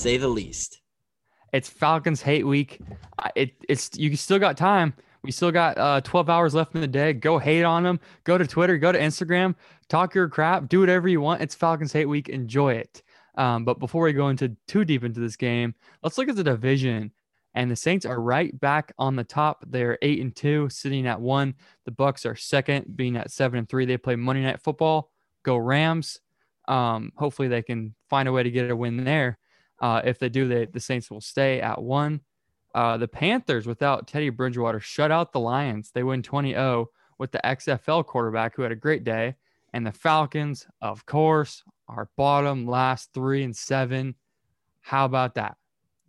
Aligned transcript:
say 0.00 0.16
the 0.16 0.28
least. 0.28 0.80
It's 1.52 1.68
Falcons 1.68 2.22
hate 2.22 2.46
week. 2.46 2.80
It 3.34 3.52
it's 3.68 3.90
you 3.98 4.16
still 4.16 4.38
got 4.38 4.56
time. 4.56 4.94
We 5.22 5.30
still 5.30 5.52
got 5.52 5.76
uh 5.76 6.00
12 6.00 6.30
hours 6.30 6.54
left 6.54 6.74
in 6.74 6.80
the 6.80 6.86
day. 6.86 7.12
Go 7.12 7.38
hate 7.38 7.64
on 7.64 7.82
them. 7.82 8.00
Go 8.24 8.38
to 8.38 8.46
Twitter. 8.46 8.78
Go 8.78 8.92
to 8.92 8.98
Instagram. 8.98 9.54
Talk 9.88 10.14
your 10.14 10.28
crap. 10.28 10.68
Do 10.68 10.80
whatever 10.80 11.06
you 11.06 11.20
want. 11.20 11.42
It's 11.42 11.54
Falcons 11.54 11.92
hate 11.92 12.06
week. 12.06 12.30
Enjoy 12.30 12.72
it. 12.72 13.02
Um, 13.34 13.64
but 13.64 13.78
before 13.78 14.04
we 14.04 14.14
go 14.14 14.28
into 14.28 14.56
too 14.66 14.84
deep 14.86 15.04
into 15.04 15.20
this 15.20 15.36
game, 15.36 15.74
let's 16.02 16.16
look 16.16 16.28
at 16.30 16.36
the 16.36 16.44
division. 16.44 17.12
And 17.54 17.70
the 17.70 17.76
Saints 17.76 18.06
are 18.06 18.20
right 18.20 18.58
back 18.58 18.92
on 18.96 19.16
the 19.16 19.24
top. 19.24 19.64
They're 19.66 19.98
eight 20.02 20.20
and 20.20 20.34
two, 20.34 20.68
sitting 20.70 21.06
at 21.06 21.20
one. 21.20 21.54
The 21.84 21.90
Bucs 21.90 22.24
are 22.24 22.36
second, 22.36 22.96
being 22.96 23.16
at 23.16 23.32
seven 23.32 23.58
and 23.58 23.68
three. 23.68 23.84
They 23.84 23.98
play 23.98 24.16
Monday 24.16 24.42
Night 24.42 24.62
Football. 24.62 25.10
Go 25.42 25.56
Rams. 25.56 26.20
Um, 26.68 27.12
hopefully 27.16 27.48
they 27.48 27.62
can 27.62 27.94
find 28.08 28.28
a 28.28 28.32
way 28.32 28.44
to 28.44 28.50
get 28.50 28.70
a 28.70 28.76
win 28.76 29.04
there. 29.04 29.39
Uh, 29.80 30.02
if 30.04 30.18
they 30.18 30.28
do, 30.28 30.46
they, 30.48 30.66
the 30.66 30.80
Saints 30.80 31.10
will 31.10 31.20
stay 31.20 31.60
at 31.60 31.80
one. 31.82 32.20
Uh, 32.74 32.96
the 32.96 33.08
Panthers, 33.08 33.66
without 33.66 34.06
Teddy 34.06 34.30
Bridgewater, 34.30 34.78
shut 34.80 35.10
out 35.10 35.32
the 35.32 35.40
Lions. 35.40 35.90
They 35.92 36.02
win 36.02 36.22
20 36.22 36.52
0 36.52 36.86
with 37.18 37.32
the 37.32 37.40
XFL 37.44 38.06
quarterback 38.06 38.54
who 38.54 38.62
had 38.62 38.72
a 38.72 38.76
great 38.76 39.04
day. 39.04 39.34
And 39.72 39.86
the 39.86 39.92
Falcons, 39.92 40.66
of 40.82 41.06
course, 41.06 41.62
are 41.88 42.08
bottom 42.16 42.66
last 42.66 43.10
three 43.14 43.42
and 43.42 43.56
seven. 43.56 44.14
How 44.80 45.04
about 45.04 45.34
that? 45.34 45.56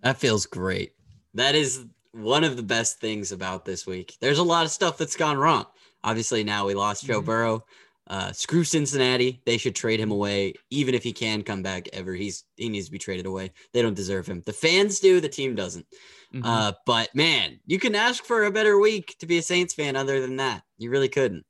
That 0.02 0.18
feels 0.18 0.46
great. 0.46 0.94
That 1.34 1.56
is 1.56 1.86
one 2.12 2.44
of 2.44 2.58
the 2.58 2.64
best 2.64 3.00
things 3.00 3.32
about 3.32 3.66
this 3.66 3.86
week. 3.88 4.18
There's 4.20 4.40
a 4.40 4.44
lot 4.44 4.66
of 4.66 4.72
stuff 4.72 4.98
that's 4.98 5.16
gone 5.16 5.38
wrong. 5.38 5.66
Obviously, 6.04 6.44
now 6.44 6.66
we 6.66 6.74
lost 6.74 7.06
Joe 7.06 7.22
Mhm. 7.22 7.26
Burrow. 7.26 7.66
Uh, 8.08 8.32
screw 8.34 8.64
Cincinnati. 8.64 9.42
They 9.46 9.58
should 9.58 9.76
trade 9.76 10.00
him 10.00 10.12
away, 10.12 10.54
even 10.70 10.96
if 10.96 11.04
he 11.04 11.14
can 11.14 11.44
come 11.44 11.62
back 11.64 11.88
ever. 11.94 12.14
He's 12.14 12.44
he 12.58 12.68
needs 12.68 12.88
to 12.88 12.92
be 12.92 12.98
traded 12.98 13.26
away. 13.26 13.52
They 13.74 13.82
don't 13.82 13.94
deserve 13.94 14.28
him. 14.28 14.44
The 14.46 14.54
fans 14.54 15.00
do. 15.00 15.22
The 15.22 15.30
team 15.30 15.56
doesn't. 15.56 15.86
Mhm. 16.34 16.42
Uh, 16.44 16.74
but 16.86 17.14
man, 17.16 17.60
you 17.66 17.80
can 17.80 17.96
ask 17.96 18.24
for 18.26 18.46
a 18.46 18.52
better 18.52 18.80
week 18.80 19.16
to 19.20 19.26
be 19.28 19.38
a 19.38 19.42
Saints 19.42 19.74
fan. 19.74 19.96
Other 19.96 20.20
than 20.20 20.38
that, 20.38 20.64
you 20.78 20.90
really 20.90 21.10
couldn't. 21.10 21.46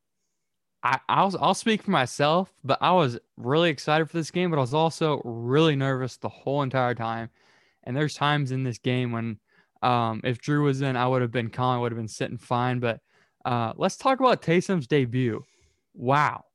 I, 0.84 1.00
I'll 1.10 1.36
I'll 1.40 1.54
speak 1.54 1.84
for 1.84 1.92
myself, 1.92 2.52
but 2.64 2.80
I 2.82 2.92
was 2.92 3.20
really 3.38 3.70
excited 3.70 4.10
for 4.10 4.18
this 4.18 4.32
game, 4.32 4.50
but 4.50 4.58
I 4.58 4.62
was 4.62 4.74
also 4.74 5.22
really 5.24 5.76
nervous 5.76 6.18
the 6.18 6.30
whole 6.30 6.64
entire 6.64 6.96
time. 6.96 7.30
And 7.84 7.96
there's 7.96 8.14
times 8.16 8.52
in 8.52 8.64
this 8.64 8.78
game 8.78 9.12
when, 9.12 9.40
um, 9.82 10.22
if 10.24 10.40
Drew 10.40 10.64
was 10.64 10.82
in, 10.82 10.96
I 10.96 11.08
would 11.08 11.22
have 11.22 11.32
been 11.32 11.50
calm, 11.50 11.78
I 11.78 11.82
would 11.82 11.92
have 11.92 11.98
been 12.00 12.08
sitting 12.08 12.38
fine. 12.38 12.80
But 12.80 13.00
uh, 13.46 13.74
let's 13.76 13.98
talk 13.98 14.20
about 14.20 14.42
Taysom's 14.42 14.88
debut. 14.88 15.44
Wow, 15.94 16.46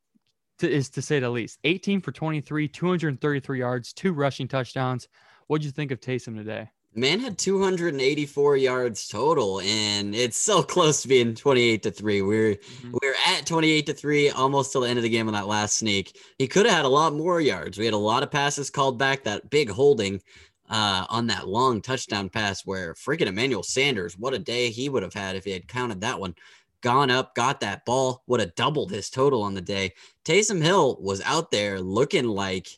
to, 0.58 0.70
is 0.70 0.88
to 0.90 1.02
say 1.02 1.20
the 1.20 1.30
least. 1.30 1.58
18 1.64 2.00
for 2.00 2.12
23, 2.12 2.68
233 2.68 3.58
yards, 3.58 3.92
two 3.92 4.12
rushing 4.12 4.48
touchdowns. 4.48 5.08
What'd 5.46 5.64
you 5.64 5.70
think 5.70 5.90
of 5.90 6.00
Taysom 6.00 6.36
today? 6.36 6.68
Man 6.94 7.20
had 7.20 7.36
284 7.36 8.56
yards 8.56 9.06
total, 9.06 9.60
and 9.60 10.14
it's 10.14 10.38
so 10.38 10.62
close 10.62 11.02
to 11.02 11.08
being 11.08 11.34
28 11.34 11.82
to 11.82 11.90
3. 11.90 12.22
We're 12.22 12.54
Mhm. 12.54 12.92
we're 13.02 13.14
at 13.26 13.44
28 13.44 13.84
to 13.86 13.92
3 13.92 14.30
almost 14.30 14.72
till 14.72 14.80
the 14.80 14.88
end 14.88 14.98
of 14.98 15.02
the 15.02 15.10
game 15.10 15.26
on 15.28 15.34
that 15.34 15.46
last 15.46 15.76
sneak. 15.76 16.18
He 16.38 16.48
could 16.48 16.64
have 16.64 16.74
had 16.74 16.84
a 16.86 16.88
lot 16.88 17.12
more 17.12 17.38
yards. 17.40 17.76
We 17.76 17.84
had 17.84 17.92
a 17.92 17.98
lot 17.98 18.22
of 18.22 18.30
passes 18.30 18.70
called 18.70 18.98
back, 18.98 19.24
that 19.24 19.50
big 19.50 19.68
holding 19.68 20.22
uh, 20.68 21.06
on 21.10 21.28
that 21.28 21.46
long 21.46 21.80
touchdown 21.80 22.28
pass 22.28 22.64
where 22.64 22.94
freaking 22.94 23.26
Emmanuel 23.26 23.62
Sanders, 23.62 24.18
what 24.18 24.34
a 24.34 24.38
day 24.38 24.70
he 24.70 24.88
would 24.88 25.02
have 25.04 25.14
had 25.14 25.36
if 25.36 25.44
he 25.44 25.52
had 25.52 25.68
counted 25.68 26.00
that 26.00 26.18
one. 26.18 26.34
Gone 26.82 27.10
up, 27.10 27.34
got 27.34 27.60
that 27.60 27.84
ball, 27.84 28.22
would 28.26 28.40
have 28.40 28.54
doubled 28.54 28.90
his 28.90 29.10
total 29.10 29.42
on 29.42 29.54
the 29.54 29.60
day. 29.60 29.92
Taysom 30.24 30.62
Hill 30.62 30.98
was 31.00 31.20
out 31.22 31.50
there 31.50 31.80
looking 31.80 32.26
like 32.26 32.68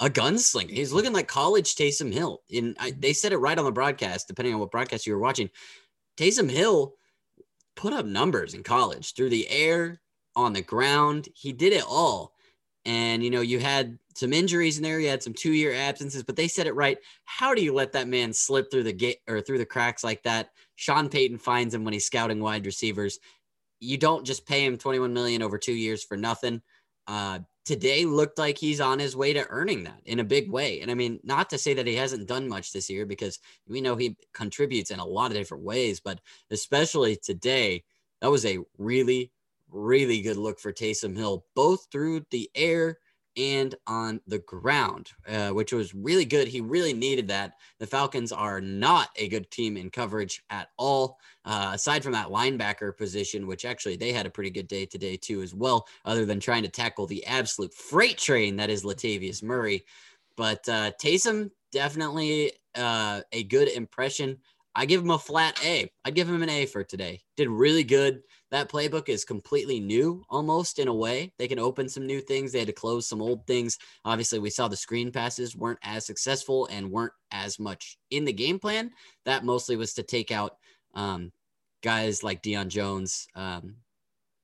a 0.00 0.08
gunslinger. 0.08 0.70
He's 0.70 0.92
looking 0.92 1.12
like 1.12 1.28
college 1.28 1.74
Taysom 1.74 2.12
Hill. 2.12 2.42
And 2.54 2.76
I, 2.78 2.92
they 2.92 3.12
said 3.12 3.32
it 3.32 3.38
right 3.38 3.58
on 3.58 3.64
the 3.64 3.72
broadcast, 3.72 4.28
depending 4.28 4.54
on 4.54 4.60
what 4.60 4.70
broadcast 4.70 5.06
you 5.06 5.14
were 5.14 5.20
watching. 5.20 5.50
Taysom 6.16 6.50
Hill 6.50 6.94
put 7.76 7.92
up 7.92 8.06
numbers 8.06 8.54
in 8.54 8.62
college 8.62 9.14
through 9.14 9.30
the 9.30 9.48
air, 9.48 10.00
on 10.36 10.52
the 10.52 10.62
ground. 10.62 11.28
He 11.34 11.52
did 11.52 11.72
it 11.72 11.84
all. 11.86 12.33
And, 12.84 13.22
you 13.22 13.30
know, 13.30 13.40
you 13.40 13.58
had 13.58 13.98
some 14.14 14.32
injuries 14.32 14.76
in 14.76 14.82
there. 14.82 15.00
You 15.00 15.08
had 15.08 15.22
some 15.22 15.32
two 15.32 15.52
year 15.52 15.72
absences, 15.72 16.22
but 16.22 16.36
they 16.36 16.48
said 16.48 16.66
it 16.66 16.74
right. 16.74 16.98
How 17.24 17.54
do 17.54 17.62
you 17.62 17.72
let 17.72 17.92
that 17.92 18.08
man 18.08 18.32
slip 18.32 18.70
through 18.70 18.84
the 18.84 18.92
gate 18.92 19.18
or 19.26 19.40
through 19.40 19.58
the 19.58 19.66
cracks 19.66 20.04
like 20.04 20.22
that? 20.24 20.50
Sean 20.76 21.08
Payton 21.08 21.38
finds 21.38 21.74
him 21.74 21.84
when 21.84 21.94
he's 21.94 22.06
scouting 22.06 22.40
wide 22.40 22.66
receivers. 22.66 23.18
You 23.80 23.96
don't 23.96 24.24
just 24.24 24.46
pay 24.46 24.64
him 24.64 24.76
21 24.76 25.12
million 25.12 25.42
over 25.42 25.58
two 25.58 25.72
years 25.72 26.04
for 26.04 26.16
nothing. 26.16 26.62
Uh, 27.06 27.40
today 27.64 28.04
looked 28.04 28.38
like 28.38 28.58
he's 28.58 28.80
on 28.80 28.98
his 28.98 29.16
way 29.16 29.32
to 29.32 29.46
earning 29.48 29.84
that 29.84 30.00
in 30.04 30.20
a 30.20 30.24
big 30.24 30.50
way. 30.50 30.80
And 30.80 30.90
I 30.90 30.94
mean, 30.94 31.20
not 31.24 31.50
to 31.50 31.58
say 31.58 31.74
that 31.74 31.86
he 31.86 31.94
hasn't 31.94 32.28
done 32.28 32.48
much 32.48 32.72
this 32.72 32.90
year 32.90 33.06
because 33.06 33.38
we 33.66 33.80
know 33.80 33.96
he 33.96 34.16
contributes 34.32 34.90
in 34.90 35.00
a 35.00 35.04
lot 35.04 35.30
of 35.30 35.36
different 35.36 35.64
ways, 35.64 36.00
but 36.00 36.20
especially 36.50 37.16
today, 37.16 37.84
that 38.20 38.30
was 38.30 38.44
a 38.44 38.58
really, 38.78 39.32
really 39.74 40.22
good 40.22 40.36
look 40.36 40.58
for 40.60 40.72
Taysom 40.72 41.16
Hill, 41.16 41.44
both 41.54 41.88
through 41.90 42.24
the 42.30 42.50
air 42.54 42.98
and 43.36 43.74
on 43.88 44.20
the 44.28 44.38
ground, 44.38 45.10
uh, 45.28 45.50
which 45.50 45.72
was 45.72 45.92
really 45.92 46.24
good. 46.24 46.46
He 46.46 46.60
really 46.60 46.92
needed 46.92 47.26
that. 47.28 47.54
The 47.80 47.86
Falcons 47.86 48.30
are 48.30 48.60
not 48.60 49.08
a 49.16 49.28
good 49.28 49.50
team 49.50 49.76
in 49.76 49.90
coverage 49.90 50.44
at 50.50 50.68
all, 50.78 51.18
uh, 51.44 51.72
aside 51.74 52.04
from 52.04 52.12
that 52.12 52.28
linebacker 52.28 52.96
position, 52.96 53.48
which 53.48 53.64
actually 53.64 53.96
they 53.96 54.12
had 54.12 54.26
a 54.26 54.30
pretty 54.30 54.50
good 54.50 54.68
day 54.68 54.86
today, 54.86 55.16
too, 55.16 55.42
as 55.42 55.52
well, 55.52 55.86
other 56.04 56.24
than 56.24 56.38
trying 56.38 56.62
to 56.62 56.68
tackle 56.68 57.06
the 57.06 57.26
absolute 57.26 57.74
freight 57.74 58.18
train 58.18 58.56
that 58.56 58.70
is 58.70 58.84
Latavius 58.84 59.42
Murray. 59.42 59.84
But 60.36 60.68
uh, 60.68 60.92
Taysom, 61.02 61.50
definitely 61.72 62.52
uh, 62.76 63.22
a 63.32 63.42
good 63.44 63.68
impression. 63.68 64.38
I 64.76 64.86
give 64.86 65.00
him 65.00 65.10
a 65.10 65.18
flat 65.18 65.58
A. 65.64 65.90
I'd 66.04 66.14
give 66.14 66.28
him 66.28 66.42
an 66.42 66.50
A 66.50 66.66
for 66.66 66.82
today. 66.82 67.20
Did 67.36 67.48
really 67.48 67.84
good. 67.84 68.22
That 68.50 68.68
playbook 68.68 69.08
is 69.08 69.24
completely 69.24 69.80
new, 69.80 70.24
almost 70.28 70.78
in 70.78 70.88
a 70.88 70.94
way. 70.94 71.32
They 71.38 71.48
can 71.48 71.58
open 71.58 71.88
some 71.88 72.06
new 72.06 72.20
things. 72.20 72.52
They 72.52 72.58
had 72.60 72.68
to 72.68 72.72
close 72.72 73.06
some 73.06 73.22
old 73.22 73.46
things. 73.46 73.78
Obviously, 74.04 74.38
we 74.38 74.50
saw 74.50 74.68
the 74.68 74.76
screen 74.76 75.12
passes 75.12 75.56
weren't 75.56 75.78
as 75.82 76.06
successful 76.06 76.68
and 76.70 76.90
weren't 76.90 77.12
as 77.30 77.58
much 77.58 77.98
in 78.10 78.24
the 78.24 78.32
game 78.32 78.58
plan. 78.58 78.90
That 79.24 79.44
mostly 79.44 79.76
was 79.76 79.94
to 79.94 80.02
take 80.02 80.30
out 80.30 80.56
um, 80.94 81.32
guys 81.82 82.22
like 82.22 82.42
Deion 82.42 82.68
Jones, 82.68 83.26
um, 83.34 83.76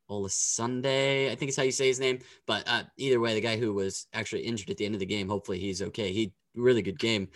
Ola 0.09 0.31
Sunday, 0.31 1.31
I 1.31 1.35
think 1.35 1.51
is 1.51 1.57
how 1.57 1.63
you 1.63 1.73
say 1.73 1.87
his 1.87 2.01
name. 2.01 2.21
But 2.47 2.69
uh, 2.69 2.85
either 2.97 3.21
way, 3.21 3.35
the 3.35 3.41
guy 3.41 3.57
who 3.57 3.73
was 3.73 4.07
actually 4.13 4.43
injured 4.43 4.71
at 4.71 4.77
the 4.77 4.87
end 4.87 4.95
of 4.95 5.01
the 5.01 5.07
game, 5.07 5.29
hopefully 5.29 5.59
he's 5.59 5.83
okay. 5.83 6.13
He 6.13 6.33
really 6.55 6.83
good 6.83 6.99
game. 6.99 7.29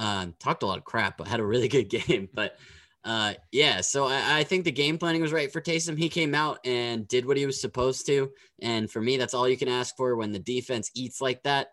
Um, 0.00 0.34
talked 0.40 0.62
a 0.62 0.66
lot 0.66 0.78
of 0.78 0.84
crap, 0.84 1.18
but 1.18 1.28
had 1.28 1.40
a 1.40 1.44
really 1.44 1.68
good 1.68 1.84
game. 1.90 2.28
But 2.32 2.56
uh, 3.04 3.34
yeah, 3.52 3.82
so 3.82 4.06
I, 4.06 4.38
I 4.38 4.44
think 4.44 4.64
the 4.64 4.72
game 4.72 4.98
planning 4.98 5.20
was 5.20 5.32
right 5.32 5.52
for 5.52 5.60
Taysom. 5.60 5.98
He 5.98 6.08
came 6.08 6.34
out 6.34 6.58
and 6.64 7.06
did 7.06 7.26
what 7.26 7.36
he 7.36 7.46
was 7.46 7.60
supposed 7.60 8.06
to. 8.06 8.30
And 8.62 8.90
for 8.90 9.00
me, 9.00 9.18
that's 9.18 9.34
all 9.34 9.48
you 9.48 9.58
can 9.58 9.68
ask 9.68 9.96
for 9.96 10.16
when 10.16 10.32
the 10.32 10.38
defense 10.38 10.90
eats 10.94 11.20
like 11.20 11.42
that. 11.42 11.68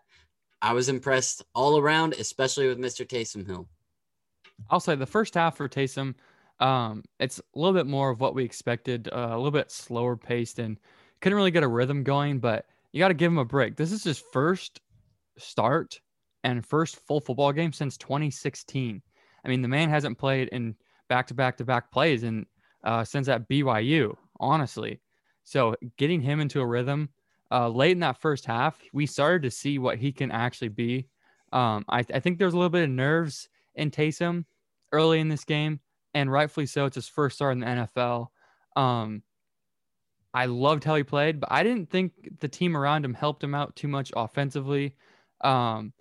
I 0.60 0.74
was 0.74 0.88
impressed 0.88 1.42
all 1.54 1.78
around, 1.78 2.14
especially 2.14 2.68
with 2.68 2.78
Mr. 2.78 3.06
Taysom 3.06 3.46
Hill. 3.46 3.66
I'll 4.70 4.80
say 4.80 4.94
the 4.94 5.06
first 5.06 5.34
half 5.34 5.56
for 5.56 5.68
Taysom, 5.68 6.14
um, 6.60 7.04
it's 7.20 7.38
a 7.38 7.58
little 7.58 7.74
bit 7.74 7.86
more 7.86 8.10
of 8.10 8.20
what 8.20 8.34
we 8.34 8.44
expected, 8.44 9.08
uh, 9.12 9.28
a 9.30 9.36
little 9.36 9.52
bit 9.52 9.70
slower 9.70 10.16
paced, 10.16 10.58
and 10.58 10.78
couldn't 11.20 11.36
really 11.36 11.52
get 11.52 11.62
a 11.62 11.68
rhythm 11.68 12.02
going. 12.02 12.40
But 12.40 12.66
you 12.92 12.98
got 12.98 13.08
to 13.08 13.14
give 13.14 13.30
him 13.30 13.38
a 13.38 13.44
break. 13.44 13.76
This 13.76 13.92
is 13.92 14.02
his 14.02 14.18
first 14.18 14.80
start 15.38 16.00
and 16.56 16.66
first 16.66 16.96
full 16.96 17.20
football 17.20 17.52
game 17.52 17.72
since 17.72 17.96
2016. 17.98 19.02
I 19.44 19.48
mean, 19.48 19.62
the 19.62 19.68
man 19.68 19.90
hasn't 19.90 20.18
played 20.18 20.48
in 20.48 20.74
back 21.08 21.26
to 21.28 21.34
back 21.34 21.56
to 21.58 21.64
back 21.64 21.90
plays 21.90 22.24
uh, 22.84 23.04
since 23.04 23.28
at 23.28 23.48
BYU, 23.48 24.14
honestly. 24.40 25.00
So 25.44 25.74
getting 25.96 26.20
him 26.20 26.40
into 26.40 26.60
a 26.60 26.66
rhythm 26.66 27.08
uh, 27.50 27.68
late 27.68 27.92
in 27.92 28.00
that 28.00 28.20
first 28.20 28.44
half, 28.44 28.78
we 28.92 29.06
started 29.06 29.42
to 29.42 29.50
see 29.50 29.78
what 29.78 29.98
he 29.98 30.12
can 30.12 30.30
actually 30.30 30.68
be. 30.68 31.06
Um, 31.52 31.84
I, 31.88 32.04
I 32.12 32.20
think 32.20 32.38
there's 32.38 32.52
a 32.52 32.56
little 32.56 32.70
bit 32.70 32.84
of 32.84 32.90
nerves 32.90 33.48
in 33.74 33.90
Taysom 33.90 34.44
early 34.92 35.20
in 35.20 35.28
this 35.28 35.44
game, 35.44 35.80
and 36.14 36.30
rightfully 36.30 36.66
so. 36.66 36.84
It's 36.84 36.96
his 36.96 37.08
first 37.08 37.36
start 37.36 37.52
in 37.52 37.60
the 37.60 37.66
NFL. 37.66 38.28
Um, 38.76 39.22
I 40.34 40.46
loved 40.46 40.84
how 40.84 40.94
he 40.94 41.02
played, 41.02 41.40
but 41.40 41.50
I 41.50 41.62
didn't 41.62 41.90
think 41.90 42.38
the 42.40 42.48
team 42.48 42.76
around 42.76 43.04
him 43.04 43.14
helped 43.14 43.42
him 43.42 43.54
out 43.54 43.74
too 43.76 43.88
much 43.88 44.12
offensively. 44.14 44.94
Um, 45.40 45.92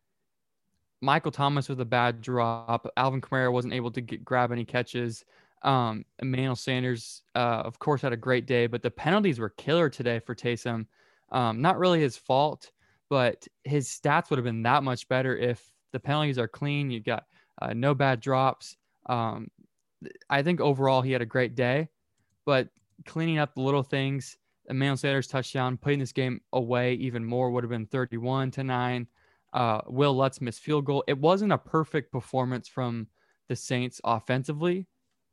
Michael 1.02 1.32
Thomas 1.32 1.70
with 1.70 1.80
a 1.82 1.86
bad 1.86 2.22
drop. 2.22 2.88
Alvin 2.98 3.22
Kamara 3.22 3.52
wasn't 3.52 3.74
able 3.74 3.92
to 3.92 4.02
get, 4.02 4.26
grab 4.26 4.52
any 4.52 4.66
catches. 4.66 5.26
Um, 5.64 6.06
Emmanuel 6.20 6.56
Sanders, 6.56 7.24
uh, 7.36 7.62
of 7.66 7.80
course, 7.80 8.02
had 8.02 8.14
a 8.14 8.18
great 8.18 8.46
day, 8.46 8.68
but 8.68 8.82
the 8.82 8.92
penalties 8.92 9.40
were 9.40 9.50
killer 9.50 9.90
today 9.90 10.20
for 10.20 10.36
Taysom. 10.36 10.86
Um, 11.32 11.62
not 11.62 11.78
really 11.78 12.00
his 12.00 12.18
fault, 12.18 12.72
but 13.10 13.48
his 13.64 13.88
stats 13.88 14.30
would 14.30 14.38
have 14.38 14.46
been 14.46 14.64
that 14.64 14.84
much 14.84 15.08
better 15.08 15.36
if 15.36 15.72
the 15.94 16.00
penalties 16.00 16.38
are 16.38 16.48
clean. 16.48 16.90
You 16.90 17.00
got 17.00 17.26
uh, 17.62 17.74
no 17.74 17.94
bad 17.94 18.20
drops. 18.20 18.78
Um, 19.08 19.50
I 20.30 20.44
think 20.44 20.62
overall 20.62 21.02
he 21.02 21.12
had 21.12 21.22
a 21.22 21.26
great 21.26 21.56
day, 21.56 21.90
but 22.46 22.70
cleaning 23.06 23.40
up 23.40 23.56
the 23.56 23.62
little 23.62 23.84
things, 23.84 24.38
Emmanuel 24.70 24.98
Sanders 24.98 25.28
touchdown, 25.28 25.78
putting 25.78 26.00
this 26.00 26.12
game 26.12 26.42
away 26.54 26.94
even 26.96 27.24
more 27.24 27.52
would 27.52 27.64
have 27.64 27.72
been 27.72 27.88
31 27.88 28.52
to 28.52 28.64
9. 28.64 29.08
Uh, 29.58 29.82
Will 29.88 30.14
Lutz 30.14 30.40
missed 30.40 30.60
field 30.60 30.86
goal. 30.86 31.04
It 31.08 31.18
wasn't 31.18 31.52
a 31.52 31.58
perfect 31.58 32.12
performance 32.12 32.68
from 32.68 33.08
the 33.50 33.56
Saints 33.56 34.00
offensively, 34.04 34.86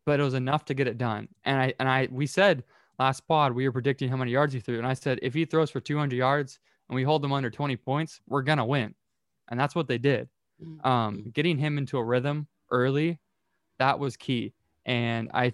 but 0.07 0.19
it 0.19 0.23
was 0.23 0.33
enough 0.33 0.65
to 0.65 0.75
get 0.75 0.87
it 0.87 0.97
done. 0.97 1.29
And 1.45 1.61
I 1.61 1.75
and 1.79 1.87
I 1.87 2.09
we 2.11 2.27
said 2.27 2.65
last 2.99 3.29
pod 3.29 3.53
we 3.53 3.69
were 3.69 3.73
predicting 3.73 4.09
how 4.09 4.17
many 4.17 4.31
yards 4.31 4.55
he 4.55 4.61
threw, 4.61 4.79
and 4.79 4.87
I 4.87 4.95
said 4.95 5.19
if 5.21 5.35
he 5.35 5.45
throws 5.45 5.71
for 5.71 5.81
200 5.81 6.17
yards 6.17 6.59
and 6.89 6.97
we 6.97 7.03
hold 7.03 7.21
them 7.21 7.35
under 7.35 7.51
20 7.51 7.77
points, 7.77 8.23
we're 8.27 8.41
gonna 8.41 8.65
win, 8.65 8.95
and 9.49 9.61
that's 9.61 9.75
what 9.75 9.89
they 9.89 9.99
did. 9.99 10.31
Mm-hmm. 10.63 10.87
Um, 10.87 11.31
getting 11.35 11.59
him 11.59 11.77
into 11.77 11.99
a 11.99 12.03
rhythm 12.03 12.47
early, 12.71 13.19
that 13.79 13.99
was 13.99 14.17
key. 14.17 14.55
And 14.87 15.31
I, 15.35 15.53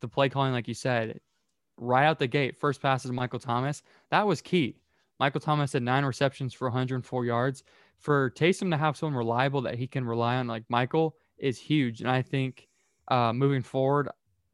the 0.00 0.08
play 0.08 0.28
calling, 0.28 0.52
like 0.52 0.68
you 0.68 0.74
said, 0.74 1.20
right 1.78 2.04
out 2.04 2.18
the 2.18 2.26
gate, 2.26 2.60
first 2.60 2.82
pass 2.82 3.06
is 3.06 3.12
Michael 3.12 3.38
Thomas. 3.38 3.82
That 4.10 4.26
was 4.26 4.42
key. 4.42 4.76
Michael 5.18 5.40
Thomas 5.40 5.74
had 5.74 5.82
nine 5.82 6.04
receptions 6.04 6.54
for 6.54 6.68
104 6.68 7.24
yards. 7.24 7.62
For 8.00 8.30
Taysom 8.30 8.70
to 8.70 8.76
have 8.76 8.96
someone 8.96 9.16
reliable 9.16 9.62
that 9.62 9.74
he 9.74 9.86
can 9.86 10.04
rely 10.04 10.36
on, 10.36 10.46
like 10.46 10.64
Michael, 10.68 11.16
is 11.38 11.58
huge. 11.58 12.00
And 12.00 12.10
I 12.10 12.22
think 12.22 12.66
uh, 13.08 13.32
moving 13.32 13.62
forward, 13.62 14.08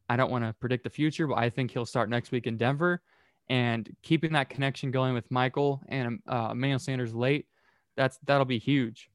I 0.09 0.15
don't 0.15 0.31
want 0.31 0.43
to 0.43 0.53
predict 0.53 0.83
the 0.83 0.89
future, 0.89 1.27
but 1.27 1.37
I 1.37 1.49
think 1.49 1.71
he'll 1.71 1.85
start 1.85 2.09
next 2.09 2.31
week 2.31 2.47
in 2.47 2.57
Denver. 2.57 3.01
And 3.49 3.89
keeping 4.03 4.33
that 4.33 4.49
connection 4.49 4.91
going 4.91 5.13
with 5.13 5.29
Michael 5.31 5.81
and 5.87 6.19
uh, 6.27 6.49
Emmanuel 6.51 6.79
Sanders 6.79 7.15
late, 7.15 7.47
that's 7.95 8.19
that'll 8.25 8.45
be 8.45 8.59
huge. 8.59 9.09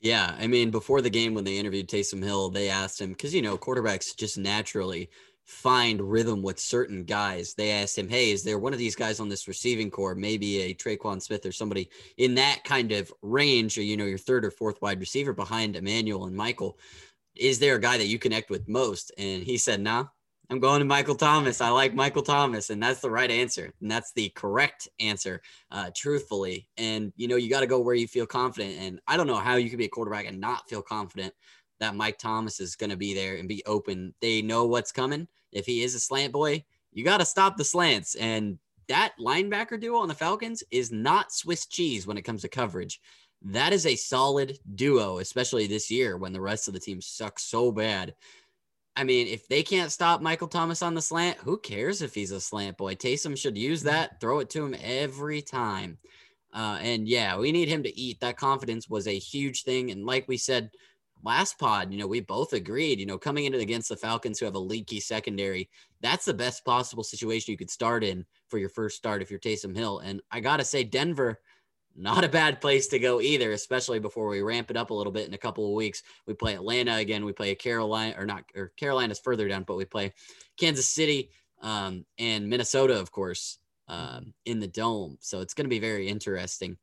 Yeah, 0.00 0.34
I 0.38 0.46
mean, 0.46 0.70
before 0.70 1.02
the 1.02 1.10
game 1.10 1.34
when 1.34 1.44
they 1.44 1.58
interviewed 1.58 1.88
Taysom 1.88 2.22
Hill, 2.22 2.48
they 2.48 2.70
asked 2.70 3.00
him 3.00 3.10
because 3.10 3.34
you 3.34 3.42
know 3.42 3.58
quarterbacks 3.58 4.16
just 4.16 4.38
naturally 4.38 5.10
find 5.50 6.00
rhythm 6.00 6.42
with 6.42 6.58
certain 6.58 7.04
guys. 7.04 7.54
They 7.54 7.70
asked 7.72 7.98
him, 7.98 8.08
"Hey, 8.08 8.30
is 8.30 8.42
there 8.44 8.58
one 8.58 8.72
of 8.72 8.78
these 8.78 8.96
guys 8.96 9.20
on 9.20 9.28
this 9.28 9.48
receiving 9.48 9.90
corps, 9.90 10.14
maybe 10.14 10.62
a 10.62 10.74
Tre'Quan 10.74 11.20
Smith 11.20 11.44
or 11.44 11.52
somebody 11.52 11.90
in 12.18 12.34
that 12.36 12.62
kind 12.64 12.92
of 12.92 13.12
range, 13.22 13.76
or 13.76 13.82
you 13.82 13.96
know, 13.96 14.06
your 14.06 14.18
third 14.18 14.44
or 14.44 14.50
fourth 14.50 14.80
wide 14.80 15.00
receiver 15.00 15.32
behind 15.32 15.76
Emmanuel 15.76 16.26
and 16.26 16.36
Michael? 16.36 16.78
Is 17.36 17.58
there 17.58 17.76
a 17.76 17.80
guy 17.80 17.98
that 17.98 18.06
you 18.06 18.18
connect 18.18 18.50
with 18.50 18.68
most?" 18.68 19.12
And 19.18 19.42
he 19.42 19.58
said, 19.58 19.80
"Nah, 19.80 20.06
I'm 20.50 20.58
going 20.58 20.80
to 20.80 20.84
Michael 20.84 21.14
Thomas. 21.14 21.60
I 21.60 21.68
like 21.68 21.94
Michael 21.94 22.22
Thomas, 22.22 22.70
and 22.70 22.82
that's 22.82 23.00
the 23.00 23.10
right 23.10 23.30
answer, 23.30 23.72
and 23.80 23.90
that's 23.90 24.12
the 24.12 24.30
correct 24.30 24.88
answer, 24.98 25.42
uh, 25.70 25.90
truthfully. 25.94 26.68
And 26.76 27.12
you 27.16 27.28
know, 27.28 27.36
you 27.36 27.48
got 27.50 27.60
to 27.60 27.68
go 27.68 27.80
where 27.80 27.94
you 27.94 28.08
feel 28.08 28.26
confident. 28.26 28.76
And 28.80 29.00
I 29.06 29.16
don't 29.16 29.28
know 29.28 29.36
how 29.36 29.56
you 29.56 29.68
can 29.68 29.78
be 29.78 29.84
a 29.84 29.88
quarterback 29.88 30.26
and 30.26 30.40
not 30.40 30.68
feel 30.68 30.82
confident 30.82 31.34
that 31.78 31.96
Mike 31.96 32.18
Thomas 32.18 32.60
is 32.60 32.76
going 32.76 32.90
to 32.90 32.96
be 32.96 33.14
there 33.14 33.36
and 33.36 33.48
be 33.48 33.62
open. 33.64 34.14
They 34.20 34.42
know 34.42 34.66
what's 34.66 34.92
coming. 34.92 35.28
If 35.52 35.66
he 35.66 35.82
is 35.82 35.94
a 35.94 36.00
slant 36.00 36.32
boy, 36.32 36.64
you 36.92 37.04
got 37.04 37.18
to 37.18 37.26
stop 37.26 37.56
the 37.56 37.64
slants. 37.64 38.14
And 38.14 38.58
that 38.88 39.12
linebacker 39.20 39.80
duo 39.80 39.98
on 39.98 40.08
the 40.08 40.14
Falcons 40.14 40.62
is 40.70 40.90
not 40.90 41.32
Swiss 41.32 41.66
cheese 41.66 42.06
when 42.06 42.18
it 42.18 42.22
comes 42.22 42.42
to 42.42 42.48
coverage. 42.48 43.00
That 43.42 43.72
is 43.72 43.86
a 43.86 43.96
solid 43.96 44.58
duo, 44.74 45.18
especially 45.18 45.66
this 45.66 45.90
year 45.90 46.16
when 46.16 46.32
the 46.32 46.40
rest 46.40 46.68
of 46.68 46.74
the 46.74 46.80
team 46.80 47.00
sucks 47.00 47.44
so 47.44 47.72
bad. 47.72 48.14
I 48.96 49.04
mean, 49.04 49.28
if 49.28 49.48
they 49.48 49.62
can't 49.62 49.92
stop 49.92 50.20
Michael 50.20 50.48
Thomas 50.48 50.82
on 50.82 50.94
the 50.94 51.00
slant, 51.00 51.38
who 51.38 51.56
cares 51.56 52.02
if 52.02 52.14
he's 52.14 52.32
a 52.32 52.40
slant 52.40 52.76
boy? 52.76 52.96
Taysom 52.96 53.38
should 53.38 53.56
use 53.56 53.82
that, 53.84 54.20
throw 54.20 54.40
it 54.40 54.50
to 54.50 54.64
him 54.64 54.74
every 54.82 55.40
time. 55.40 55.96
Uh, 56.52 56.78
and 56.82 57.08
yeah, 57.08 57.38
we 57.38 57.52
need 57.52 57.68
him 57.68 57.82
to 57.84 57.98
eat. 57.98 58.20
That 58.20 58.36
confidence 58.36 58.90
was 58.90 59.06
a 59.06 59.18
huge 59.18 59.62
thing. 59.62 59.90
And 59.90 60.04
like 60.04 60.26
we 60.26 60.36
said 60.36 60.70
last 61.22 61.58
pod, 61.58 61.92
you 61.92 61.98
know, 61.98 62.06
we 62.06 62.20
both 62.20 62.52
agreed, 62.52 63.00
you 63.00 63.06
know, 63.06 63.18
coming 63.18 63.44
into 63.44 63.58
against 63.58 63.88
the 63.88 63.96
Falcons 63.96 64.38
who 64.38 64.46
have 64.46 64.54
a 64.54 64.60
leaky 64.60 65.00
secondary, 65.00 65.68
that's 66.00 66.24
the 66.24 66.34
best 66.34 66.64
possible 66.64 67.04
situation 67.04 67.52
you 67.52 67.58
could 67.58 67.70
start 67.70 68.02
in 68.04 68.24
for 68.48 68.58
your 68.58 68.68
first 68.68 68.96
start 68.96 69.22
if 69.22 69.30
you're 69.30 69.40
Taysom 69.40 69.76
Hill. 69.76 69.98
And 69.98 70.20
I 70.30 70.40
got 70.40 70.58
to 70.58 70.64
say, 70.64 70.84
Denver 70.84 71.38
not 71.96 72.24
a 72.24 72.28
bad 72.28 72.60
place 72.60 72.88
to 72.88 72.98
go 72.98 73.20
either, 73.20 73.52
especially 73.52 73.98
before 73.98 74.28
we 74.28 74.42
ramp 74.42 74.70
it 74.70 74.76
up 74.76 74.90
a 74.90 74.94
little 74.94 75.12
bit 75.12 75.26
in 75.26 75.34
a 75.34 75.38
couple 75.38 75.66
of 75.66 75.74
weeks. 75.74 76.02
We 76.26 76.34
play 76.34 76.54
Atlanta 76.54 76.96
again. 76.96 77.24
We 77.24 77.32
play 77.32 77.50
a 77.50 77.56
Carolina 77.56 78.14
or 78.18 78.26
not, 78.26 78.44
or 78.54 78.72
Carolina's 78.76 79.18
further 79.18 79.48
down, 79.48 79.64
but 79.64 79.76
we 79.76 79.84
play 79.84 80.12
Kansas 80.56 80.88
City 80.88 81.30
um, 81.62 82.04
and 82.18 82.48
Minnesota, 82.48 82.98
of 82.98 83.10
course, 83.10 83.58
um, 83.88 84.32
in 84.46 84.60
the 84.60 84.68
dome. 84.68 85.18
So 85.20 85.40
it's 85.40 85.54
going 85.54 85.66
to 85.66 85.70
be 85.70 85.80
very 85.80 86.08
interesting 86.08 86.78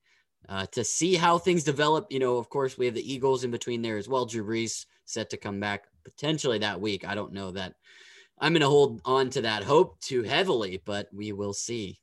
uh, 0.50 0.66
to 0.68 0.84
see 0.84 1.16
how 1.16 1.38
things 1.38 1.64
develop. 1.64 2.08
You 2.10 2.20
know, 2.20 2.38
of 2.38 2.50
course, 2.50 2.78
we 2.78 2.86
have 2.86 2.96
the 2.96 3.14
Eagles 3.14 3.44
in 3.44 3.52
between 3.52 3.82
there 3.82 3.98
as 3.98 4.08
well. 4.08 4.26
Drew 4.26 4.46
Brees 4.46 4.86
set 5.06 5.30
to 5.32 5.38
come 5.38 5.60
back 5.60 5.86
potentially 6.04 6.60
that 6.60 6.80
week. 6.80 7.08
I 7.08 7.16
don't 7.16 7.34
know 7.34 7.52
that. 7.52 7.76
I'm 8.40 8.54
going 8.54 8.62
to 8.62 8.70
hold 8.70 9.02
on 9.04 9.30
to 9.32 9.42
that 9.42 9.64
hope 9.64 10.00
too 10.00 10.24
heavily, 10.24 10.82
but 10.86 11.10
we 11.12 11.32
will 11.32 11.54
see. 11.54 12.00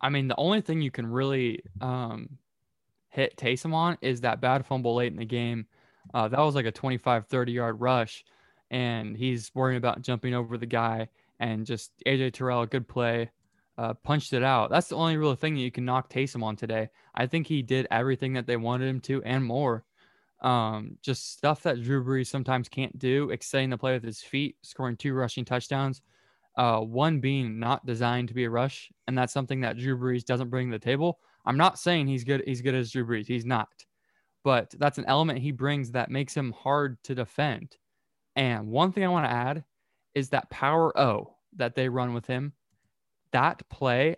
I 0.00 0.10
mean, 0.10 0.28
the 0.28 0.36
only 0.36 0.60
thing 0.60 0.80
you 0.80 0.92
can 0.92 1.06
really 1.06 1.62
um, 1.80 2.38
hit 3.08 3.36
Taysom 3.36 3.74
on 3.74 3.98
is 4.00 4.20
that 4.20 4.40
bad 4.40 4.64
fumble 4.64 4.94
late 4.94 5.12
in 5.12 5.18
the 5.18 5.24
game. 5.24 5.66
Uh, 6.14 6.28
that 6.28 6.38
was 6.38 6.54
like 6.54 6.66
a 6.66 6.72
25, 6.72 7.26
30 7.26 7.52
yard 7.52 7.80
rush, 7.80 8.24
and 8.70 9.16
he's 9.16 9.50
worrying 9.54 9.76
about 9.76 10.02
jumping 10.02 10.34
over 10.34 10.56
the 10.56 10.66
guy. 10.66 11.08
And 11.40 11.66
just 11.66 11.92
AJ 12.06 12.32
Terrell, 12.32 12.66
good 12.66 12.88
play, 12.88 13.30
uh, 13.78 13.94
punched 13.94 14.34
it 14.34 14.42
out. 14.42 14.70
That's 14.70 14.88
the 14.88 14.96
only 14.96 15.16
real 15.16 15.34
thing 15.34 15.54
that 15.54 15.60
you 15.60 15.70
can 15.70 15.86
knock 15.86 16.10
Taysom 16.10 16.42
on 16.42 16.56
today. 16.56 16.90
I 17.14 17.26
think 17.26 17.46
he 17.46 17.62
did 17.62 17.86
everything 17.90 18.34
that 18.34 18.46
they 18.46 18.56
wanted 18.56 18.88
him 18.88 19.00
to 19.02 19.22
and 19.22 19.42
more. 19.42 19.84
Um, 20.40 20.98
just 21.00 21.32
stuff 21.32 21.62
that 21.62 21.82
Drew 21.82 22.04
Brees 22.04 22.26
sometimes 22.26 22.68
can't 22.68 22.96
do, 22.98 23.30
extending 23.30 23.70
the 23.70 23.78
play 23.78 23.94
with 23.94 24.04
his 24.04 24.20
feet, 24.20 24.56
scoring 24.62 24.96
two 24.96 25.14
rushing 25.14 25.44
touchdowns 25.44 26.02
uh, 26.58 26.80
one 26.80 27.20
being 27.20 27.58
not 27.60 27.86
designed 27.86 28.28
to 28.28 28.34
be 28.34 28.44
a 28.44 28.50
rush, 28.50 28.90
and 29.06 29.16
that's 29.16 29.32
something 29.32 29.60
that 29.60 29.78
Drew 29.78 29.96
Brees 29.96 30.24
doesn't 30.24 30.50
bring 30.50 30.70
to 30.70 30.78
the 30.78 30.84
table. 30.84 31.20
I'm 31.46 31.56
not 31.56 31.78
saying 31.78 32.08
he's 32.08 32.24
good. 32.24 32.42
He's 32.44 32.60
good 32.60 32.74
as 32.74 32.90
Drew 32.90 33.06
Brees. 33.06 33.26
He's 33.26 33.46
not, 33.46 33.68
but 34.42 34.74
that's 34.76 34.98
an 34.98 35.04
element 35.06 35.38
he 35.38 35.52
brings 35.52 35.92
that 35.92 36.10
makes 36.10 36.36
him 36.36 36.52
hard 36.52 36.98
to 37.04 37.14
defend. 37.14 37.76
And 38.34 38.66
one 38.66 38.90
thing 38.90 39.04
I 39.04 39.08
want 39.08 39.24
to 39.24 39.30
add 39.30 39.64
is 40.14 40.30
that 40.30 40.50
power 40.50 40.98
O 40.98 41.36
that 41.56 41.76
they 41.76 41.88
run 41.88 42.12
with 42.12 42.26
him. 42.26 42.52
That 43.32 43.68
play, 43.68 44.16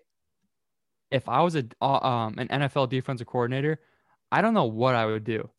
if 1.10 1.28
I 1.28 1.42
was 1.42 1.56
a 1.56 1.64
uh, 1.80 1.98
um, 1.98 2.38
an 2.38 2.48
NFL 2.48 2.88
defensive 2.88 3.26
coordinator, 3.26 3.80
I 4.30 4.42
don't 4.42 4.54
know 4.54 4.66
what 4.66 4.94
I 4.94 5.06
would 5.06 5.24
do 5.24 5.50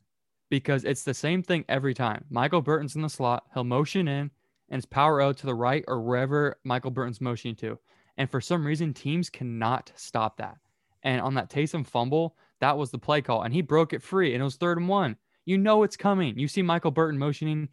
because 0.50 0.84
it's 0.84 1.04
the 1.04 1.14
same 1.14 1.44
thing 1.44 1.66
every 1.70 1.94
time. 1.94 2.26
Michael 2.30 2.62
Burton's 2.62 2.96
in 2.96 3.02
the 3.02 3.10
slot. 3.10 3.46
He'll 3.54 3.64
motion 3.64 4.08
in 4.08 4.32
and 4.70 4.78
it's 4.80 4.86
power 4.86 5.22
O 5.22 5.34
to 5.34 5.46
the 5.46 5.56
right 5.56 5.84
or 5.88 6.02
wherever 6.02 6.58
Michael 6.64 6.92
Burton's 6.92 7.22
motioning 7.22 7.56
to. 7.58 7.78
And 8.18 8.30
for 8.30 8.42
some 8.42 8.66
reason, 8.66 8.94
teams 8.94 9.30
cannot 9.30 9.92
stop 9.96 10.38
that. 10.38 10.58
And 11.04 11.22
on 11.22 11.34
that 11.36 11.50
Taysom 11.50 11.86
fumble, 11.86 12.36
that 12.60 12.78
was 12.78 12.92
the 12.92 13.00
play 13.00 13.22
call. 13.22 13.44
And 13.44 13.54
he 13.54 13.62
broke 13.62 13.94
it 13.94 14.04
free 14.04 14.34
and 14.34 14.42
it 14.42 14.44
was 14.44 14.56
third 14.56 14.78
and 14.78 14.88
one. 14.88 15.18
You 15.46 15.58
know 15.58 15.84
it's 15.84 15.98
coming. 15.98 16.38
You 16.38 16.48
see 16.48 16.62
Michael 16.62 16.92
Burton 16.92 17.20
motioning. 17.20 17.70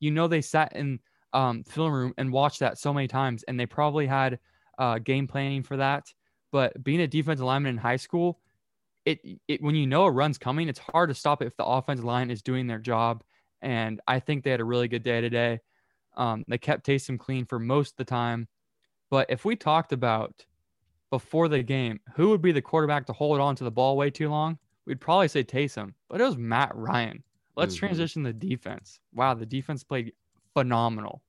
You 0.00 0.10
know 0.10 0.26
they 0.26 0.40
sat 0.40 0.74
in 0.74 0.98
um, 1.32 1.64
film 1.64 1.92
room 1.92 2.14
and 2.18 2.32
watched 2.32 2.60
that 2.60 2.78
so 2.78 2.92
many 2.92 3.08
times, 3.08 3.44
and 3.44 3.58
they 3.58 3.66
probably 3.66 4.06
had 4.06 4.38
uh, 4.78 4.98
game 4.98 5.26
planning 5.26 5.62
for 5.62 5.76
that. 5.76 6.12
But 6.50 6.82
being 6.82 7.00
a 7.00 7.06
defensive 7.06 7.46
lineman 7.46 7.70
in 7.70 7.78
high 7.78 7.96
school, 7.96 8.40
it, 9.04 9.20
it 9.48 9.62
when 9.62 9.74
you 9.74 9.86
know 9.86 10.04
a 10.04 10.10
run's 10.10 10.38
coming, 10.38 10.68
it's 10.68 10.78
hard 10.78 11.08
to 11.08 11.14
stop 11.14 11.42
it 11.42 11.46
if 11.46 11.56
the 11.56 11.64
offensive 11.64 12.04
line 12.04 12.30
is 12.30 12.42
doing 12.42 12.66
their 12.66 12.78
job. 12.78 13.24
And 13.60 14.00
I 14.06 14.20
think 14.20 14.44
they 14.44 14.50
had 14.50 14.60
a 14.60 14.64
really 14.64 14.88
good 14.88 15.02
day 15.02 15.20
today. 15.20 15.60
Um, 16.16 16.44
they 16.46 16.58
kept 16.58 16.86
Taysom 16.86 17.18
clean 17.18 17.46
for 17.46 17.58
most 17.58 17.92
of 17.92 17.96
the 17.96 18.04
time. 18.04 18.48
But 19.10 19.30
if 19.30 19.44
we 19.44 19.56
talked 19.56 19.92
about 19.92 20.44
before 21.10 21.48
the 21.48 21.62
game, 21.62 22.00
who 22.14 22.30
would 22.30 22.42
be 22.42 22.52
the 22.52 22.62
quarterback 22.62 23.06
to 23.06 23.12
hold 23.12 23.40
on 23.40 23.56
to 23.56 23.64
the 23.64 23.70
ball 23.70 23.96
way 23.96 24.10
too 24.10 24.28
long? 24.28 24.58
We'd 24.86 25.00
probably 25.00 25.28
say 25.28 25.44
Taysom, 25.44 25.94
but 26.08 26.20
it 26.20 26.24
was 26.24 26.36
Matt 26.36 26.74
Ryan. 26.74 27.22
Let's 27.56 27.74
mm-hmm. 27.74 27.86
transition 27.86 28.22
the 28.22 28.32
defense. 28.32 28.98
Wow, 29.14 29.34
the 29.34 29.46
defense 29.46 29.84
played 29.84 30.12
phenomenal. 30.54 31.22